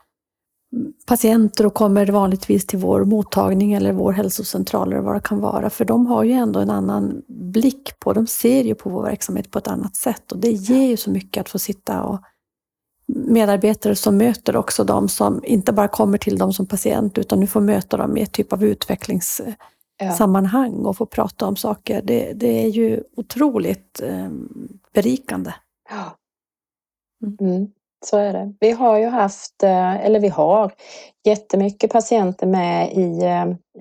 [1.05, 5.69] patienter och kommer vanligtvis till vår mottagning eller vår hälsocentral eller vad det kan vara.
[5.69, 9.51] För de har ju ändå en annan blick på, de ser ju på vår verksamhet
[9.51, 12.21] på ett annat sätt och det ger ju så mycket att få sitta och
[13.07, 17.47] medarbetare som möter också de som inte bara kommer till dem som patient utan nu
[17.47, 22.01] får möta dem i ett typ av utvecklingssammanhang och få prata om saker.
[22.03, 24.29] Det, det är ju otroligt eh,
[24.93, 25.53] berikande.
[25.89, 26.15] Ja.
[27.39, 27.67] Mm.
[28.09, 28.53] Så är det.
[28.59, 30.71] Vi har ju haft, eh, eller vi har,
[31.25, 33.23] jättemycket patienter med i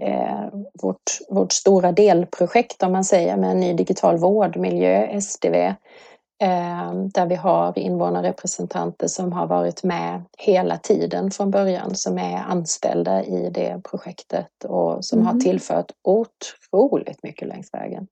[0.01, 0.45] eh,
[0.83, 5.55] vårt, vårt stora delprojekt om man säger med en ny digital vårdmiljö, SDV.
[6.43, 12.37] Eh, där vi har invånarrepresentanter som har varit med hela tiden från början, som är
[12.37, 15.33] anställda i det projektet och som mm.
[15.33, 18.07] har tillfört otroligt mycket längs vägen.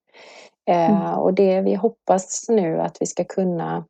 [0.70, 1.14] Mm.
[1.14, 3.84] Och det vi hoppas nu att vi ska kunna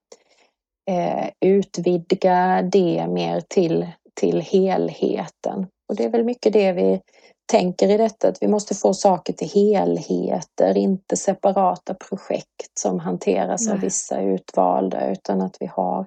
[0.86, 5.66] eh, utvidga det mer till, till helheten.
[5.88, 7.00] Och det är väl mycket det vi
[7.46, 13.66] tänker i detta, att vi måste få saker till helheter, inte separata projekt som hanteras
[13.66, 13.74] Nej.
[13.74, 16.06] av vissa utvalda, utan att vi har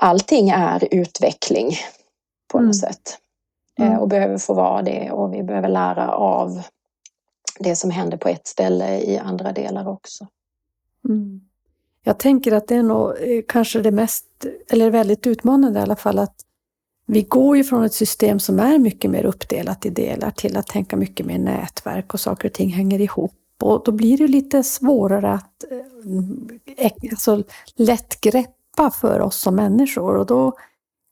[0.00, 1.72] Allting är utveckling
[2.52, 2.74] på något mm.
[2.74, 3.18] sätt
[3.78, 3.98] eh, mm.
[3.98, 6.62] och behöver få vara det och vi behöver lära av
[7.58, 10.26] det som händer på ett ställe i andra delar också.
[11.08, 11.47] Mm.
[12.08, 14.26] Jag tänker att det är nog eh, kanske det mest,
[14.68, 16.34] eller väldigt utmanande i alla fall, att
[17.06, 20.66] vi går ju från ett system som är mycket mer uppdelat i delar till att
[20.66, 23.34] tänka mycket mer nätverk och saker och ting hänger ihop.
[23.62, 25.64] Och då blir det lite svårare att
[26.76, 27.42] eh, alltså,
[27.76, 30.52] lätt greppa för oss som människor och då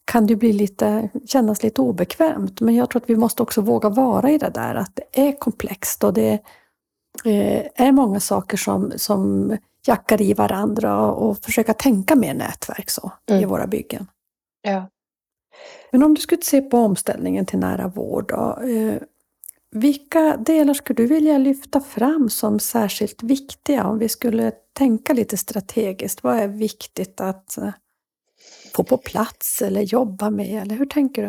[0.04, 2.60] kan det bli lite, kännas lite obekvämt.
[2.60, 5.38] Men jag tror att vi måste också våga vara i det där att det är
[5.38, 6.32] komplext och det
[7.24, 9.52] eh, är många saker som, som
[9.88, 13.42] jackar i varandra och försöka tänka mer nätverk så mm.
[13.42, 14.06] i våra byggen.
[14.62, 14.88] Ja.
[15.92, 19.02] Men om du skulle se på omställningen till nära vård då, eh,
[19.70, 25.36] vilka delar skulle du vilja lyfta fram som särskilt viktiga om vi skulle tänka lite
[25.36, 26.22] strategiskt?
[26.22, 27.70] Vad är viktigt att eh,
[28.74, 30.62] få på plats eller jobba med?
[30.62, 31.28] Eller hur tänker du?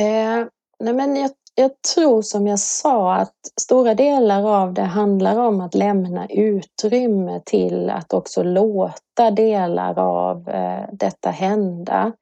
[0.00, 0.46] Eh,
[0.80, 5.60] nej men jag jag tror som jag sa att stora delar av det handlar om
[5.60, 12.12] att lämna utrymme till att också låta delar av eh, detta hända.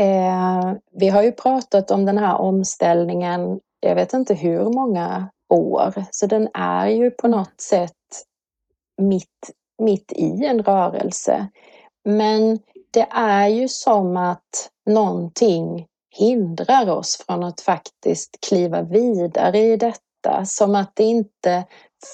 [0.00, 6.04] Eh, vi har ju pratat om den här omställningen, jag vet inte hur många år,
[6.10, 7.92] så den är ju på något sätt
[9.02, 9.50] mitt,
[9.82, 11.48] mitt i en rörelse.
[12.04, 12.58] Men
[12.90, 20.44] det är ju som att någonting hindrar oss från att faktiskt kliva vidare i detta.
[20.44, 21.64] Som att det inte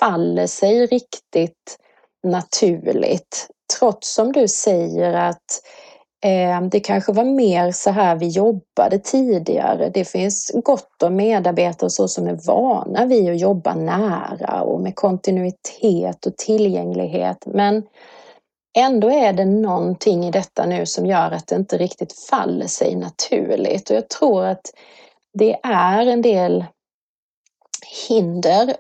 [0.01, 1.79] faller sig riktigt
[2.23, 3.49] naturligt.
[3.79, 5.63] Trots som du säger att
[6.25, 9.91] eh, det kanske var mer så här vi jobbade tidigare.
[9.95, 14.95] Det finns gott om medarbetare så som är vana vid att jobba nära och med
[14.95, 17.39] kontinuitet och tillgänglighet.
[17.47, 17.83] Men
[18.79, 22.97] Ändå är det någonting i detta nu som gör att det inte riktigt faller sig
[22.97, 24.73] naturligt och jag tror att
[25.39, 26.65] det är en del
[28.09, 28.77] hinder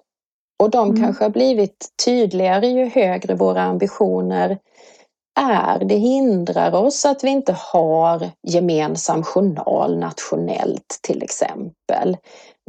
[0.59, 1.03] Och de mm.
[1.03, 4.59] kanske har blivit tydligare ju högre våra ambitioner
[5.41, 5.85] är.
[5.85, 12.17] Det hindrar oss att vi inte har gemensam journal nationellt till exempel.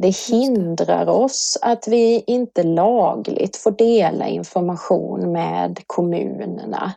[0.01, 6.93] Det hindrar oss att vi inte lagligt får dela information med kommunerna.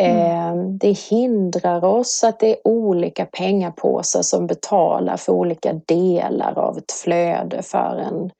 [0.00, 0.16] Mm.
[0.16, 6.78] Ehm, det hindrar oss att det är olika pengapåsar som betalar för olika delar av
[6.78, 8.30] ett flöde för en,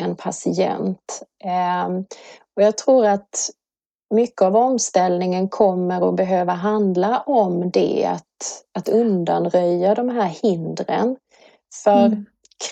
[0.00, 1.22] en patient.
[1.44, 2.04] Ehm,
[2.56, 3.50] och jag tror att
[4.14, 11.16] mycket av omställningen kommer att behöva handla om det, att, att undanröja de här hindren.
[11.84, 12.26] För mm.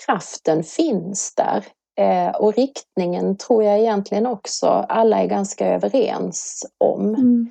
[0.05, 1.65] kraften finns där
[1.99, 7.15] eh, och riktningen tror jag egentligen också alla är ganska överens om.
[7.15, 7.49] Mm.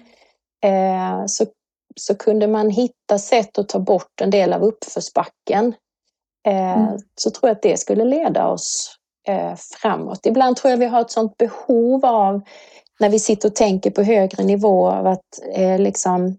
[0.66, 1.46] Eh, så,
[1.96, 5.74] så kunde man hitta sätt att ta bort en del av uppförsbacken
[6.46, 6.98] eh, mm.
[7.14, 8.96] så tror jag att det skulle leda oss
[9.28, 10.26] eh, framåt.
[10.26, 12.40] Ibland tror jag vi har ett sånt behov av
[13.00, 15.40] när vi sitter och tänker på högre nivå av att
[15.78, 16.36] liksom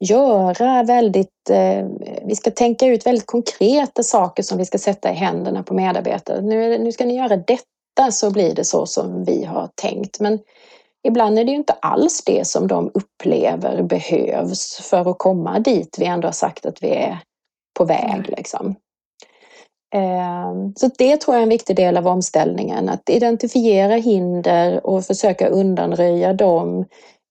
[0.00, 1.86] göra väldigt, eh,
[2.24, 6.40] vi ska tänka ut väldigt konkreta saker som vi ska sätta i händerna på medarbetare.
[6.40, 10.20] Nu, nu ska ni göra detta så blir det så som vi har tänkt.
[10.20, 10.38] Men
[11.04, 15.96] ibland är det ju inte alls det som de upplever behövs för att komma dit
[15.98, 17.18] vi ändå har sagt att vi är
[17.78, 18.34] på väg.
[18.36, 18.74] Liksom.
[19.94, 25.04] Ehm, så det tror jag är en viktig del av omställningen, att identifiera hinder och
[25.04, 26.84] försöka undanröja dem.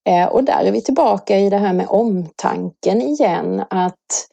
[0.08, 4.28] Ehm, och där är vi tillbaka i det här med omtanken igen, att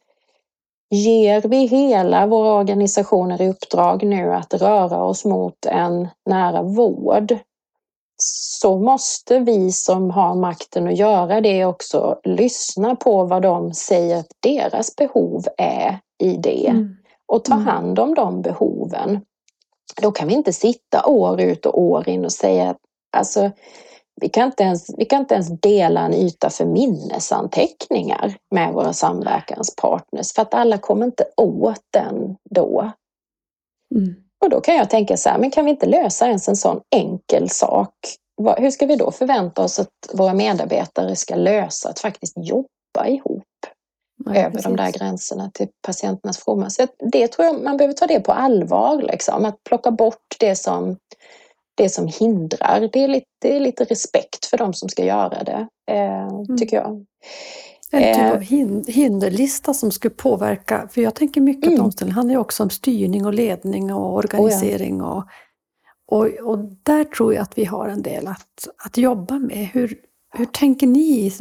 [0.90, 7.38] ger vi hela våra organisationer i uppdrag nu att röra oss mot en nära vård
[8.60, 14.18] så måste vi som har makten att göra det också lyssna på vad de säger
[14.18, 16.68] att deras behov är i det.
[16.68, 16.96] Mm
[17.32, 17.66] och ta mm.
[17.66, 19.20] hand om de behoven.
[20.02, 22.78] Då kan vi inte sitta år ut och år in och säga att
[23.16, 23.50] alltså,
[24.20, 28.92] vi, kan inte ens, vi kan inte ens dela en yta för minnesanteckningar med våra
[28.92, 32.92] samverkanspartners för att alla kommer inte åt den då.
[33.94, 34.14] Mm.
[34.42, 36.80] Och då kan jag tänka så här, men kan vi inte lösa ens en sån
[36.96, 37.94] enkel sak?
[38.56, 43.44] Hur ska vi då förvänta oss att våra medarbetare ska lösa att faktiskt jobba ihop?
[44.24, 44.64] Ja, över precis.
[44.64, 46.70] de där gränserna till patienternas fromma.
[46.70, 49.44] Så det tror jag man behöver ta det på allvar, liksom.
[49.44, 50.96] att plocka bort det som,
[51.74, 52.88] det som hindrar.
[52.92, 56.58] Det är, lite, det är lite respekt för de som ska göra det, eh, mm.
[56.58, 57.06] tycker jag.
[57.92, 58.32] En typ eh.
[58.32, 58.40] av
[58.92, 61.78] hinderlista som skulle påverka, för jag tänker mycket mm.
[61.78, 65.02] på omställning handlar ju också om styrning och ledning och organisering.
[65.02, 65.28] Oh ja.
[66.06, 69.68] och, och, och där tror jag att vi har en del att, att jobba med.
[69.72, 69.98] Hur,
[70.34, 71.32] hur tänker ni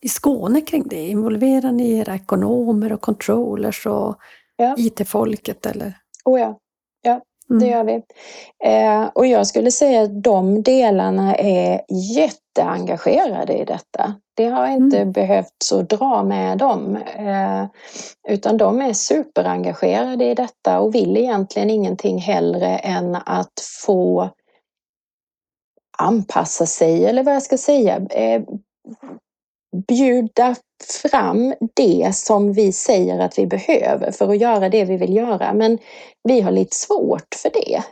[0.00, 1.06] i Skåne kring det?
[1.08, 4.16] Involverar ni era ekonomer och controllers och
[4.56, 4.74] ja.
[4.78, 5.66] IT-folket?
[5.66, 5.98] Eller?
[6.24, 6.58] Oh ja,
[7.02, 7.62] ja mm.
[7.62, 8.02] det gör vi.
[8.64, 11.80] Eh, och jag skulle säga att de delarna är
[12.56, 14.14] jätteengagerade i detta.
[14.36, 15.12] Det har inte mm.
[15.12, 16.96] behövt så dra med dem.
[16.96, 17.66] Eh,
[18.28, 24.30] utan de är superengagerade i detta och vill egentligen ingenting hellre än att få
[25.98, 28.42] anpassa sig, eller vad jag ska säga, eh,
[29.88, 30.56] bjuda
[31.02, 35.52] fram det som vi säger att vi behöver för att göra det vi vill göra.
[35.52, 35.78] Men
[36.22, 37.82] vi har lite svårt för det.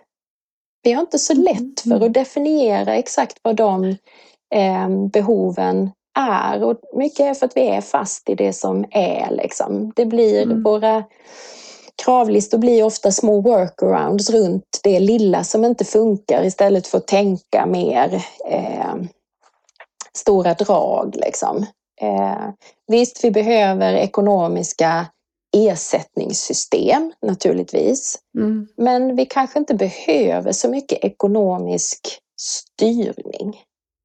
[0.83, 2.03] Vi har inte så mm, lätt för mm.
[2.03, 3.97] att definiera exakt vad de
[5.13, 6.65] behoven är.
[6.65, 9.31] Och mycket är för att vi är fast i det som är.
[9.31, 9.93] Liksom.
[9.97, 10.63] Det blir mm.
[10.63, 11.05] våra
[12.05, 17.67] kravlistor blir ofta små workarounds runt det lilla som inte funkar istället för att tänka
[17.67, 18.15] mer
[18.49, 18.95] eh,
[20.17, 21.17] stora drag.
[21.17, 21.67] Liksom.
[22.01, 22.49] Eh,
[22.87, 25.07] visst, vi behöver ekonomiska
[25.57, 28.19] ersättningssystem naturligtvis.
[28.39, 28.69] Mm.
[28.77, 33.57] Men vi kanske inte behöver så mycket ekonomisk styrning.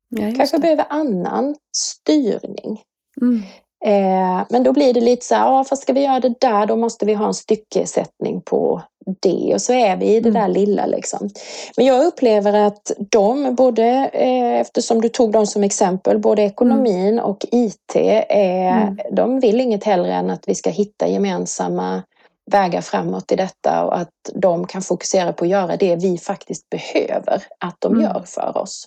[0.09, 0.61] Ja, kanske det.
[0.61, 2.81] behöver annan styrning.
[3.21, 3.43] Mm.
[3.85, 6.65] Eh, men då blir det lite så här, ja, fast ska vi göra det där
[6.65, 8.81] då måste vi ha en styckesättning på
[9.19, 10.41] det och så är vi i det mm.
[10.41, 11.29] där lilla liksom.
[11.77, 17.13] Men jag upplever att de, både eh, eftersom du tog dem som exempel, både ekonomin
[17.13, 17.25] mm.
[17.25, 17.95] och IT,
[18.29, 18.97] är, mm.
[19.11, 22.03] de vill inget hellre än att vi ska hitta gemensamma
[22.51, 26.69] vägar framåt i detta och att de kan fokusera på att göra det vi faktiskt
[26.69, 28.03] behöver att de mm.
[28.03, 28.85] gör för oss.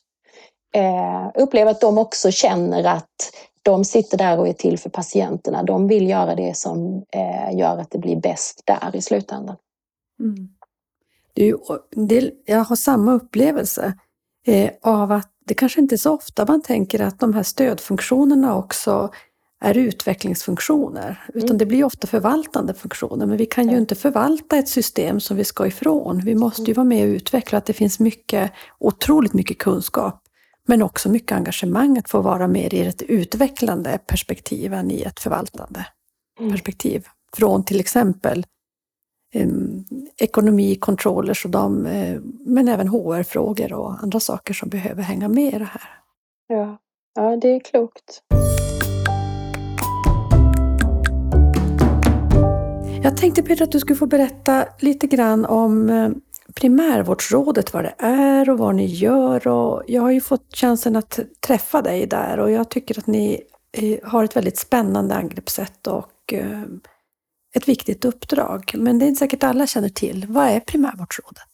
[0.72, 5.62] Eh, upplever att de också känner att de sitter där och är till för patienterna.
[5.62, 9.56] De vill göra det som eh, gör att det blir bäst där i slutändan.
[10.20, 10.48] Mm.
[11.34, 11.58] Du,
[11.90, 13.94] det, jag har samma upplevelse
[14.46, 18.56] eh, av att det kanske inte är så ofta man tänker att de här stödfunktionerna
[18.56, 19.10] också
[19.60, 21.24] är utvecklingsfunktioner.
[21.34, 21.58] Utan mm.
[21.58, 23.26] det blir ofta förvaltande funktioner.
[23.26, 26.20] Men vi kan ju inte förvalta ett system som vi ska ifrån.
[26.24, 26.76] Vi måste ju mm.
[26.76, 30.21] vara med och utveckla att det finns mycket, otroligt mycket kunskap.
[30.68, 35.20] Men också mycket engagemang att få vara med i ett utvecklande perspektiv än i ett
[35.20, 35.86] förvaltande
[36.40, 36.52] mm.
[36.52, 37.06] perspektiv.
[37.36, 38.46] Från till exempel
[39.34, 39.84] um,
[40.16, 45.54] ekonomi, controllers och de, uh, men även HR-frågor och andra saker som behöver hänga med
[45.54, 45.88] i det här.
[46.46, 46.78] Ja,
[47.14, 48.22] ja det är klokt.
[53.02, 56.10] Jag tänkte Peter att du skulle få berätta lite grann om eh,
[56.54, 59.48] primärvårdsrådet, vad det är och vad ni gör.
[59.48, 63.42] Och jag har ju fått chansen att träffa dig där och jag tycker att ni
[63.72, 66.62] eh, har ett väldigt spännande angreppssätt och eh,
[67.54, 68.72] ett viktigt uppdrag.
[68.74, 70.26] Men det är inte säkert alla känner till.
[70.28, 71.48] Vad är primärvårdsrådet?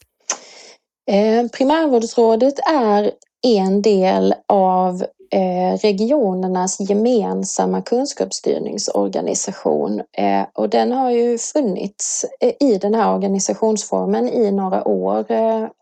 [1.10, 10.02] Eh, primärvårdsrådet är en del av Eh, regionernas gemensamma kunskapsstyrningsorganisation.
[10.12, 15.26] Eh, och den har ju funnits eh, i den här organisationsformen i några år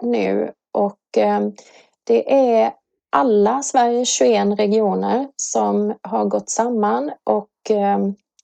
[0.05, 0.53] nu.
[0.73, 0.99] Och
[2.05, 2.73] det är
[3.11, 7.49] alla Sveriges 21 regioner som har gått samman och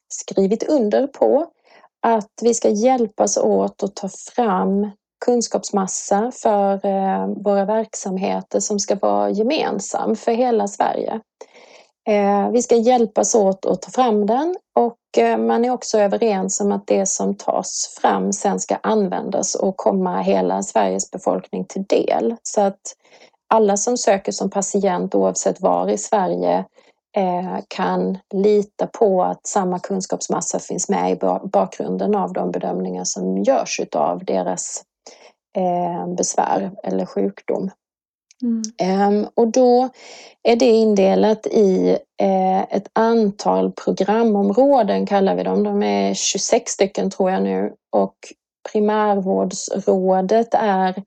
[0.08, 1.46] skrivit under på
[2.02, 4.90] att vi ska hjälpas åt att ta fram
[5.24, 11.20] kunskapsmassa för eh, våra verksamheter som ska vara gemensam för hela Sverige.
[12.08, 16.60] Eh, vi ska hjälpas åt att ta fram den och eh, man är också överens
[16.60, 21.84] om att det som tas fram sen ska användas och komma hela Sveriges befolkning till
[21.84, 22.36] del.
[22.42, 22.80] Så att
[23.54, 26.64] alla som söker som patient oavsett var i Sverige
[27.68, 31.18] kan lita på att samma kunskapsmassa finns med i
[31.48, 34.82] bakgrunden av de bedömningar som görs av deras
[35.56, 37.70] eh, besvär eller sjukdom.
[38.42, 38.62] Mm.
[38.78, 39.88] Eh, och då
[40.42, 45.62] är det indelat i eh, ett antal programområden kallar vi dem.
[45.62, 48.16] De är 26 stycken tror jag nu och
[48.72, 51.02] primärvårdsrådet är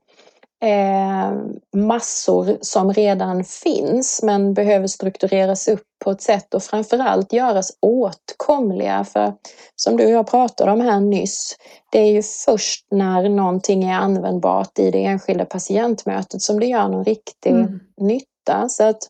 [0.64, 1.34] eh,
[1.76, 9.04] massor som redan finns men behöver struktureras upp på ett sätt och framförallt göras åtkomliga.
[9.04, 9.34] För
[9.76, 11.56] som du och jag pratade om här nyss,
[11.92, 16.88] det är ju först när någonting är användbart i det enskilda patientmötet som det gör
[16.88, 17.80] någon riktig mm.
[18.02, 18.70] nytta.
[18.70, 19.08] Så att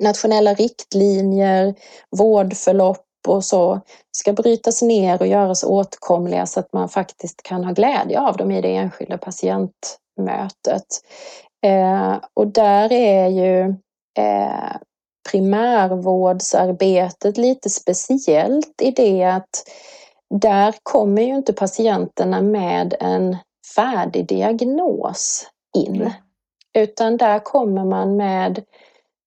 [0.00, 1.74] nationella riktlinjer,
[2.16, 3.80] vårdförlopp och så
[4.12, 8.50] ska brytas ner och göras åtkomliga så att man faktiskt kan ha glädje av dem
[8.50, 10.86] i det enskilda patientmötet.
[11.62, 13.60] Eh, och där är ju
[14.18, 14.76] eh,
[15.30, 19.64] primärvårdsarbetet lite speciellt i det att
[20.34, 23.36] där kommer ju inte patienterna med en
[23.76, 25.46] färdig diagnos
[25.76, 26.12] in.
[26.74, 28.64] Utan där kommer man med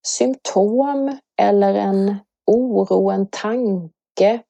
[0.06, 4.40] symptom eller en oro, en tanke.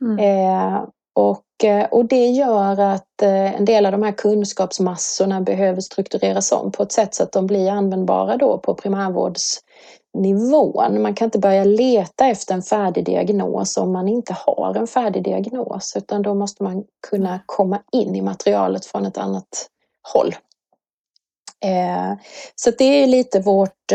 [0.00, 0.18] Mm.
[0.18, 0.84] Eh,
[1.14, 6.52] och, eh, och det gör att eh, en del av de här kunskapsmassorna behöver struktureras
[6.52, 11.02] om på ett sätt så att de blir användbara då på primärvårdsnivån.
[11.02, 15.24] Man kan inte börja leta efter en färdig diagnos om man inte har en färdig
[15.24, 19.68] diagnos utan då måste man kunna komma in i materialet från ett annat
[20.14, 20.34] håll.
[22.54, 23.92] Så det är lite vårt,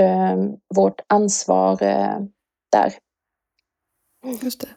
[0.76, 1.78] vårt ansvar
[2.72, 2.94] där.
[4.42, 4.68] Just det.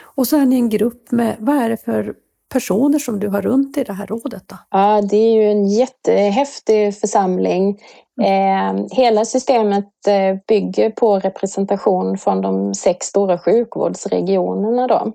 [0.00, 2.14] Och så är ni en grupp med, vad är det för
[2.52, 4.42] personer som du har runt i det här rådet?
[4.46, 4.56] Då?
[4.70, 7.80] Ja, det är ju en jättehäftig församling.
[8.22, 8.76] Mm.
[8.76, 14.86] Eh, hela systemet eh, bygger på representation från de sex stora sjukvårdsregionerna.
[14.86, 15.12] Då.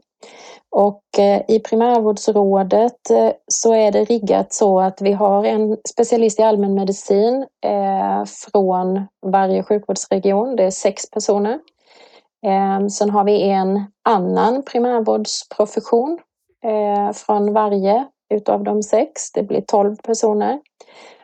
[0.72, 6.40] Och eh, i primärvårdsrådet eh, så är det riggat så att vi har en specialist
[6.40, 10.56] i allmänmedicin eh, från varje sjukvårdsregion.
[10.56, 11.60] Det är sex personer.
[12.46, 16.20] Ehm, sen har vi en annan primärvårdsprofession
[17.14, 19.32] från varje utav de sex.
[19.32, 20.60] Det blir 12 personer.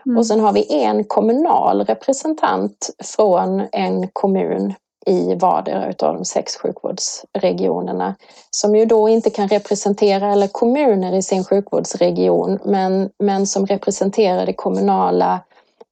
[0.05, 0.17] Mm.
[0.17, 4.73] Och sen har vi en kommunal representant från en kommun
[5.05, 8.15] i vardera av de sex sjukvårdsregionerna
[8.49, 14.45] som ju då inte kan representera alla kommuner i sin sjukvårdsregion men, men som representerar
[14.45, 15.39] det kommunala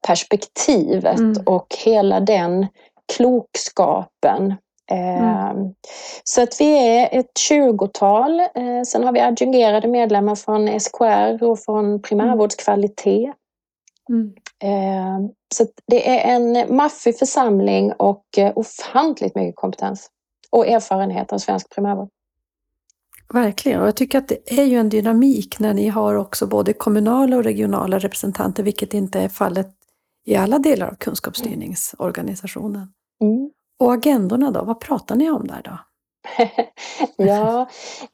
[0.07, 1.43] perspektivet mm.
[1.45, 2.67] och hela den
[3.15, 4.55] klokskapen.
[4.91, 5.73] Mm.
[6.23, 8.39] Så att vi är ett tjugotal.
[8.39, 13.33] Eh, sen har vi adjungerade medlemmar från SKR och från primärvårdskvalitet.
[14.09, 14.33] Mm.
[14.63, 20.09] Eh, så det är en maffig församling och eh, ofantligt mycket kompetens
[20.51, 22.09] och erfarenhet av svensk primärvård.
[23.33, 26.73] Verkligen, och jag tycker att det är ju en dynamik när ni har också både
[26.73, 29.67] kommunala och regionala representanter, vilket inte är fallet
[30.25, 32.93] i alla delar av kunskapsstyrningsorganisationen.
[33.21, 33.51] Mm.
[33.79, 35.79] Och agendorna då, vad pratar ni om där då?
[37.17, 37.67] Ja,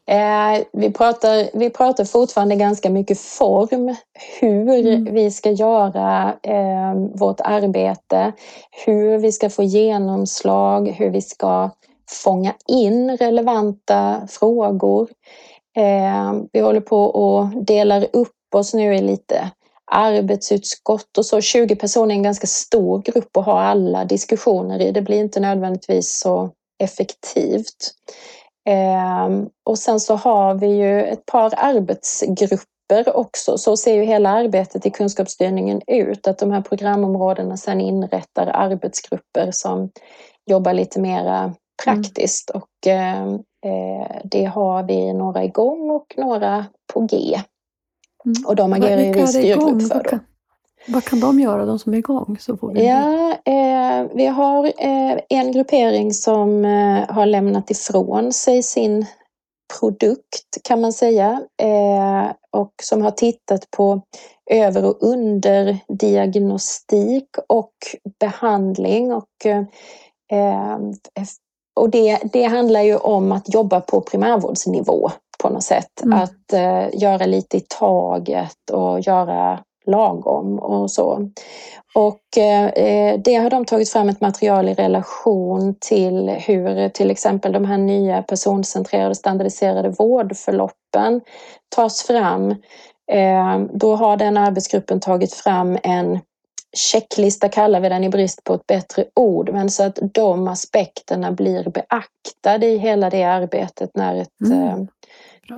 [0.09, 3.95] eh, vi, pratar, vi pratar fortfarande ganska mycket form.
[4.39, 5.13] Hur mm.
[5.13, 8.33] vi ska göra eh, vårt arbete,
[8.85, 11.69] hur vi ska få genomslag, hur vi ska
[12.09, 15.09] fånga in relevanta frågor.
[15.77, 19.51] Eh, vi håller på och delar upp oss nu i lite
[19.91, 21.41] arbetsutskott och så.
[21.41, 24.91] 20 personer är en ganska stor grupp att ha alla diskussioner i.
[24.91, 27.93] Det blir inte nödvändigtvis så effektivt.
[28.65, 33.57] Ehm, och sen så har vi ju ett par arbetsgrupper också.
[33.57, 39.51] Så ser ju hela arbetet i kunskapsstyrningen ut, att de här programområdena sen inrättar arbetsgrupper
[39.51, 39.89] som
[40.45, 41.53] jobbar lite mera
[41.83, 42.61] praktiskt mm.
[42.61, 43.33] och ehm,
[43.65, 47.41] eh, det har vi några igång och några på G.
[48.25, 48.45] Mm.
[48.45, 50.19] Och de agerar ju vi styrgrupp för då.
[50.87, 52.37] Vad kan de göra, de som är igång?
[52.39, 58.33] Så får vi ja, eh, vi har eh, en gruppering som eh, har lämnat ifrån
[58.33, 59.05] sig sin
[59.79, 64.01] produkt kan man säga eh, och som har tittat på
[64.51, 67.73] över och underdiagnostik och
[68.19, 69.45] behandling och
[70.31, 70.77] eh,
[71.79, 75.11] och det, det handlar ju om att jobba på primärvårdsnivå
[75.43, 76.01] på något sätt.
[76.03, 76.19] Mm.
[76.19, 79.59] Att eh, göra lite i taget och göra
[79.89, 81.29] lagom och så.
[81.95, 87.51] Och eh, det har de tagit fram ett material i relation till hur till exempel
[87.51, 91.21] de här nya personcentrerade standardiserade vårdförloppen
[91.75, 92.51] tas fram.
[93.11, 96.19] Eh, då har den arbetsgruppen tagit fram en
[96.77, 101.31] checklista kallar vi den i brist på ett bättre ord, men så att de aspekterna
[101.31, 104.87] blir beaktade i hela det arbetet när ett, mm.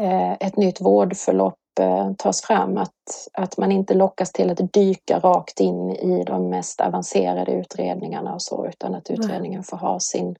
[0.01, 1.60] eh, ett nytt vårdförlopp Eh,
[2.17, 2.77] tas fram.
[2.77, 8.33] Att, att man inte lockas till att dyka rakt in i de mest avancerade utredningarna
[8.33, 10.35] och så, utan att utredningen får ha sin,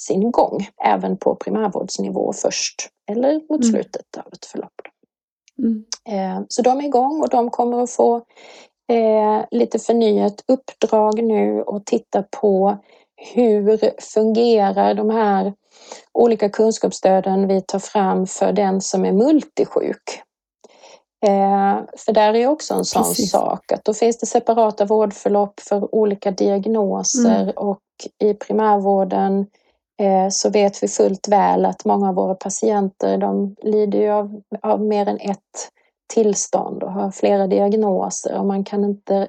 [0.00, 3.72] sin gång, även på primärvårdsnivå först, eller mot mm.
[3.72, 4.80] slutet av ett förlopp.
[5.58, 5.84] Mm.
[6.08, 8.16] Eh, så de är igång och de kommer att få
[8.92, 12.78] eh, lite förnyat uppdrag nu och titta på
[13.16, 15.52] hur fungerar de här
[16.12, 20.23] olika kunskapsstöden vi tar fram för den som är multisjuk.
[21.24, 23.30] Eh, för där är också en sån Precis.
[23.30, 27.54] sak att då finns det separata vårdförlopp för olika diagnoser mm.
[27.56, 27.80] och
[28.18, 29.46] i primärvården
[30.02, 34.40] eh, så vet vi fullt väl att många av våra patienter de lider ju av,
[34.62, 35.70] av mer än ett
[36.14, 39.28] tillstånd och har flera diagnoser och man kan inte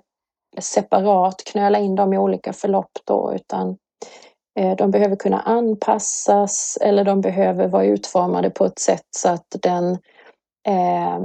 [0.60, 3.78] separat knöla in dem i olika förlopp då utan
[4.60, 9.56] eh, de behöver kunna anpassas eller de behöver vara utformade på ett sätt så att
[9.62, 9.98] den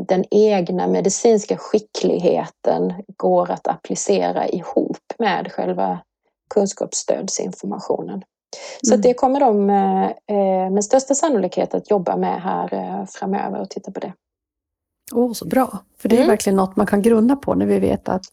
[0.07, 5.99] den egna medicinska skickligheten går att applicera ihop med själva
[6.55, 8.23] kunskapsstödsinformationen.
[8.83, 9.01] Så mm.
[9.01, 13.91] det kommer de eh, med största sannolikhet att jobba med här eh, framöver och titta
[13.91, 14.13] på det.
[15.13, 15.79] Åh, oh, så bra!
[15.99, 16.29] För det är mm.
[16.29, 18.25] verkligen något man kan grunna på när vi vet att,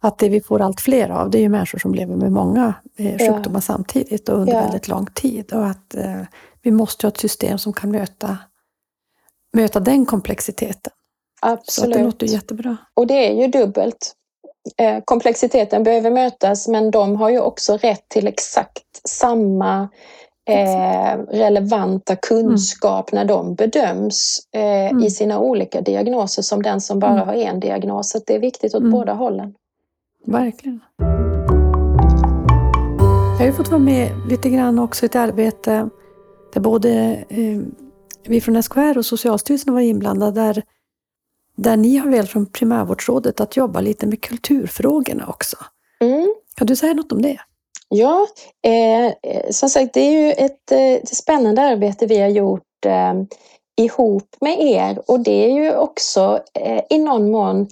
[0.00, 2.74] att det vi får allt fler av, det är ju människor som lever med många
[2.98, 3.60] sjukdomar ja.
[3.60, 4.60] samtidigt och under ja.
[4.60, 5.52] väldigt lång tid.
[5.52, 6.22] Och att eh,
[6.62, 8.38] vi måste ha ett system som kan möta
[9.52, 10.92] möta den komplexiteten.
[11.42, 11.92] Absolut.
[11.92, 12.76] Så det låter jättebra.
[12.94, 14.14] Och det är ju dubbelt.
[14.76, 19.88] Eh, komplexiteten behöver mötas men de har ju också rätt till exakt samma
[20.48, 23.20] eh, relevanta kunskap mm.
[23.20, 25.04] när de bedöms eh, mm.
[25.04, 27.26] i sina olika diagnoser som den som bara mm.
[27.26, 28.10] har en diagnos.
[28.10, 28.92] Så det är viktigt åt mm.
[28.92, 29.54] båda hållen.
[30.26, 30.80] Verkligen.
[33.38, 35.88] Jag har ju fått vara med lite grann också i ett arbete
[36.52, 36.90] där både
[37.28, 37.60] eh,
[38.24, 40.62] vi från SKR och Socialstyrelsen var inblandade där,
[41.56, 45.56] där ni har velat från Primärvårdsrådet att jobba lite med kulturfrågorna också.
[46.00, 46.34] Mm.
[46.54, 47.40] Kan du säga något om det?
[47.88, 48.26] Ja,
[48.62, 49.12] eh,
[49.50, 53.14] som sagt det är ju ett, ett eh, spännande arbete vi har gjort eh,
[53.76, 57.68] ihop med er och det är ju också eh, i någon mån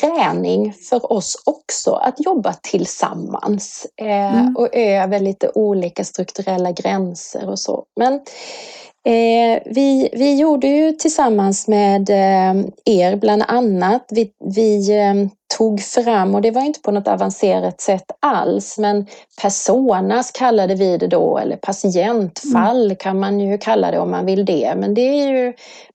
[0.00, 4.56] träning för oss också att jobba tillsammans eh, mm.
[4.56, 7.84] och över lite olika strukturella gränser och så.
[7.96, 8.20] Men
[9.04, 15.14] eh, vi, vi gjorde ju tillsammans med eh, er bland annat, vi, vi eh,
[15.58, 19.06] tog fram, och det var inte på något avancerat sätt alls, men
[19.42, 22.96] personas kallade vi det då, eller patientfall mm.
[22.96, 24.74] kan man ju kalla det om man vill det.
[24.76, 25.52] Men det är ju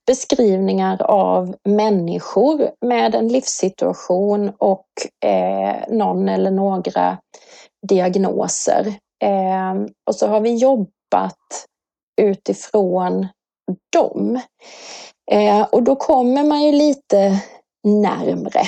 [0.08, 4.88] beskrivningar av människor med en livssituation och
[5.26, 7.18] eh, någon eller några
[7.88, 8.88] diagnoser.
[9.24, 9.74] Eh,
[10.10, 11.68] och så har vi jobbat
[12.18, 13.28] utifrån
[13.94, 14.40] dem.
[15.32, 17.40] Eh, och då kommer man ju lite
[17.84, 18.62] närmre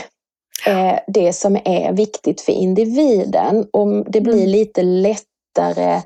[0.65, 3.67] eh, det som är viktigt för individen.
[3.73, 4.49] Och det blir mm.
[4.49, 6.01] lite lättare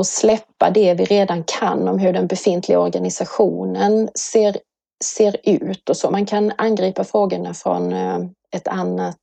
[0.00, 4.56] att släppa det vi redan kan om hur den befintliga organisationen ser,
[5.04, 6.10] ser ut och så.
[6.10, 8.18] Man kan angripa frågorna från eh,
[8.56, 9.16] ett annat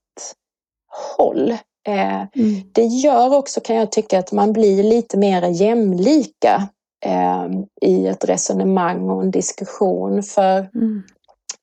[1.17, 1.51] håll.
[1.87, 2.61] Eh, mm.
[2.71, 6.69] Det gör också, kan jag tycka, att man blir lite mer jämlika
[7.05, 7.47] eh,
[7.81, 10.23] i ett resonemang och en diskussion.
[10.23, 11.03] För mm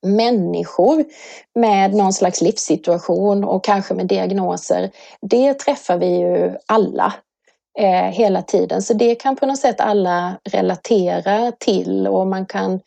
[0.03, 1.05] människor
[1.55, 7.14] med någon slags livssituation och kanske med diagnoser, det träffar vi ju alla
[7.78, 8.82] eh, hela tiden.
[8.82, 12.80] Så det kan på något sätt alla relatera till och man kan,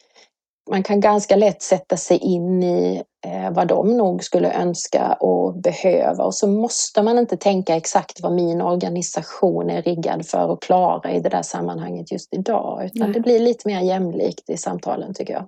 [0.71, 5.61] man kan ganska lätt sätta sig in i eh, vad de nog skulle önska och
[5.61, 6.23] behöva.
[6.23, 11.11] Och så måste man inte tänka exakt vad min organisation är riggad för att klara
[11.11, 12.85] i det där sammanhanget just idag.
[12.85, 13.13] Utan Nej.
[13.13, 15.45] det blir lite mer jämlikt i samtalen tycker jag.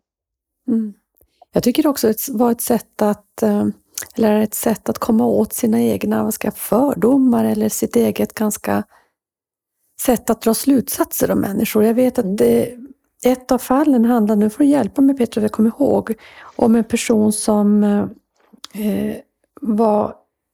[0.68, 0.94] Mm.
[1.54, 3.66] Jag tycker också det var ett sätt att eh,
[4.16, 8.84] eller ett sätt att komma åt sina egna vad ska, fördomar eller sitt eget ganska
[10.02, 11.84] sätt att dra slutsatser om människor.
[11.84, 12.36] Jag vet att mm.
[12.36, 12.78] det,
[13.26, 16.14] ett av fallen handlar, nu får du hjälpa mig Petra, jag kommer ihåg,
[16.56, 19.16] om en person som eh,
[19.62, 20.14] var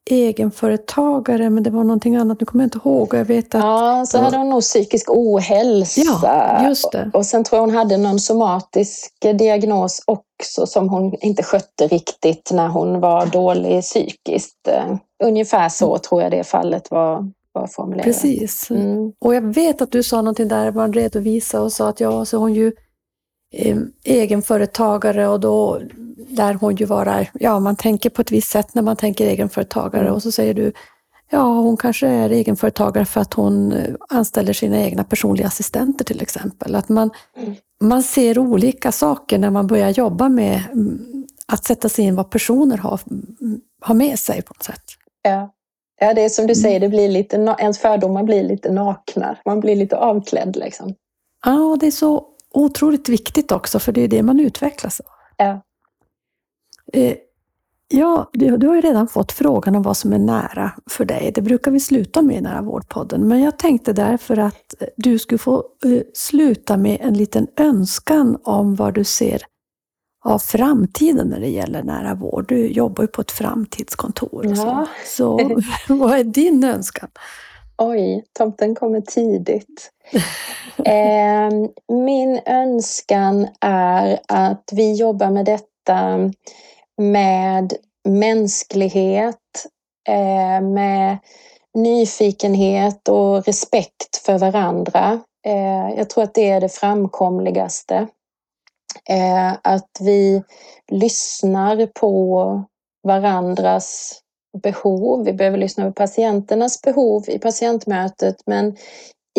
[0.09, 3.13] egenföretagare, men det var någonting annat, nu kommer jag inte ihåg.
[3.13, 6.01] Jag vet att, ja, så hade hon nog psykisk ohälsa.
[6.23, 7.11] Ja, just det.
[7.13, 12.51] Och sen tror jag hon hade någon somatisk diagnos också som hon inte skötte riktigt
[12.53, 14.69] när hon var dålig psykiskt.
[15.23, 15.99] Ungefär så mm.
[15.99, 18.05] tror jag det fallet var, var formulerat.
[18.05, 18.71] Precis.
[18.71, 19.11] Mm.
[19.19, 22.37] Och jag vet att du sa någonting där, man redovisade och sa att ja, så
[22.37, 22.71] hon ju
[23.53, 25.81] eh, egenföretagare och då
[26.29, 30.01] lär hon ju vara, ja man tänker på ett visst sätt när man tänker egenföretagare
[30.01, 30.13] mm.
[30.13, 30.73] och så säger du,
[31.29, 36.21] ja hon kanske är egenföretagare för att hon eh, anställer sina egna personliga assistenter till
[36.21, 36.75] exempel.
[36.75, 37.55] Att man, mm.
[37.81, 40.99] man ser olika saker när man börjar jobba med mm,
[41.47, 44.83] att sätta sig in vad personer har, mm, har med sig på något sätt.
[45.21, 45.53] Ja.
[45.99, 46.61] Ja, det är som du mm.
[46.61, 49.37] säger, det blir lite, ens fördomar blir lite nakna.
[49.45, 50.55] Man blir lite avklädd.
[50.55, 50.95] Liksom.
[51.45, 55.05] Ja, det är så otroligt viktigt också, för det är det man utvecklas av.
[55.37, 55.61] Ja.
[56.93, 57.15] Eh,
[57.87, 61.31] ja, du, du, har ju redan fått frågan om vad som är nära för dig.
[61.35, 65.39] Det brukar vi sluta med i Nära vårdpodden, men jag tänkte därför att du skulle
[65.39, 69.43] få uh, sluta med en liten önskan om vad du ser
[70.25, 72.45] av framtiden när det gäller nära vård.
[72.47, 74.45] Du jobbar ju på ett framtidskontor.
[74.45, 74.87] Ja.
[75.05, 75.61] Så, så
[75.93, 77.09] vad är din önskan?
[77.77, 79.91] Oj, tomten kommer tidigt.
[80.85, 81.51] eh,
[81.95, 86.31] min önskan är att vi jobbar med detta
[86.97, 87.73] med
[88.07, 89.65] mänsklighet,
[90.07, 91.17] eh, med
[91.73, 95.19] nyfikenhet och respekt för varandra.
[95.45, 98.07] Eh, jag tror att det är det framkomligaste.
[99.09, 100.43] Eh, att vi
[100.91, 102.63] lyssnar på
[103.03, 104.19] varandras
[104.63, 105.25] behov.
[105.25, 108.75] Vi behöver lyssna på patienternas behov i patientmötet men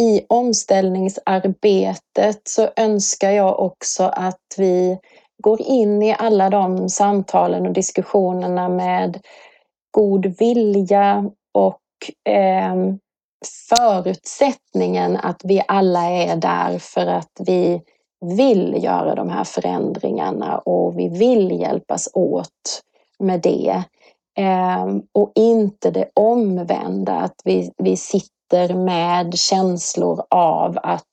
[0.01, 4.99] i omställningsarbetet så önskar jag också att vi
[5.43, 9.21] går in i alla de samtalen och diskussionerna med
[9.91, 11.81] god vilja och
[12.33, 12.75] eh,
[13.69, 17.83] förutsättningen att vi alla är där för att vi
[18.21, 22.83] vill göra de här förändringarna och vi vill hjälpas åt
[23.19, 23.83] med det.
[24.39, 31.05] Eh, och inte det omvända, att vi, vi sitter med känslor av att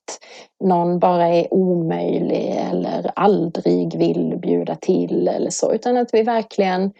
[0.64, 6.92] någon bara är omöjlig eller aldrig vill bjuda till eller så, utan att vi verkligen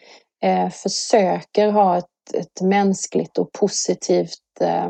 [0.42, 2.04] eh, försöker ha ett,
[2.34, 4.88] ett mänskligt och positivt eh,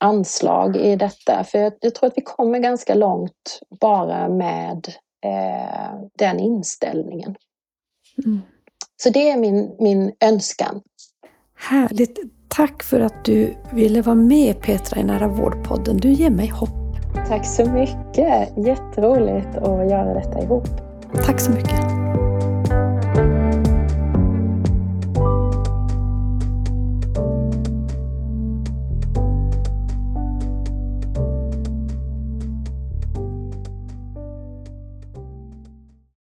[0.00, 1.44] anslag i detta.
[1.44, 4.88] För jag, jag, tror att vi kommer ganska långt bara med
[5.24, 7.36] eh, den inställningen.
[8.24, 8.40] Mm.
[9.02, 10.80] Så det är min, min önskan.
[11.54, 12.18] Härligt.
[12.48, 15.96] Tack för att du ville vara med Petra i Nära vårdpodden.
[15.96, 16.70] Du ger mig hopp.
[17.28, 18.66] Tack så mycket.
[18.66, 20.68] Jätteroligt att göra detta ihop.
[21.26, 21.99] Tack så mycket.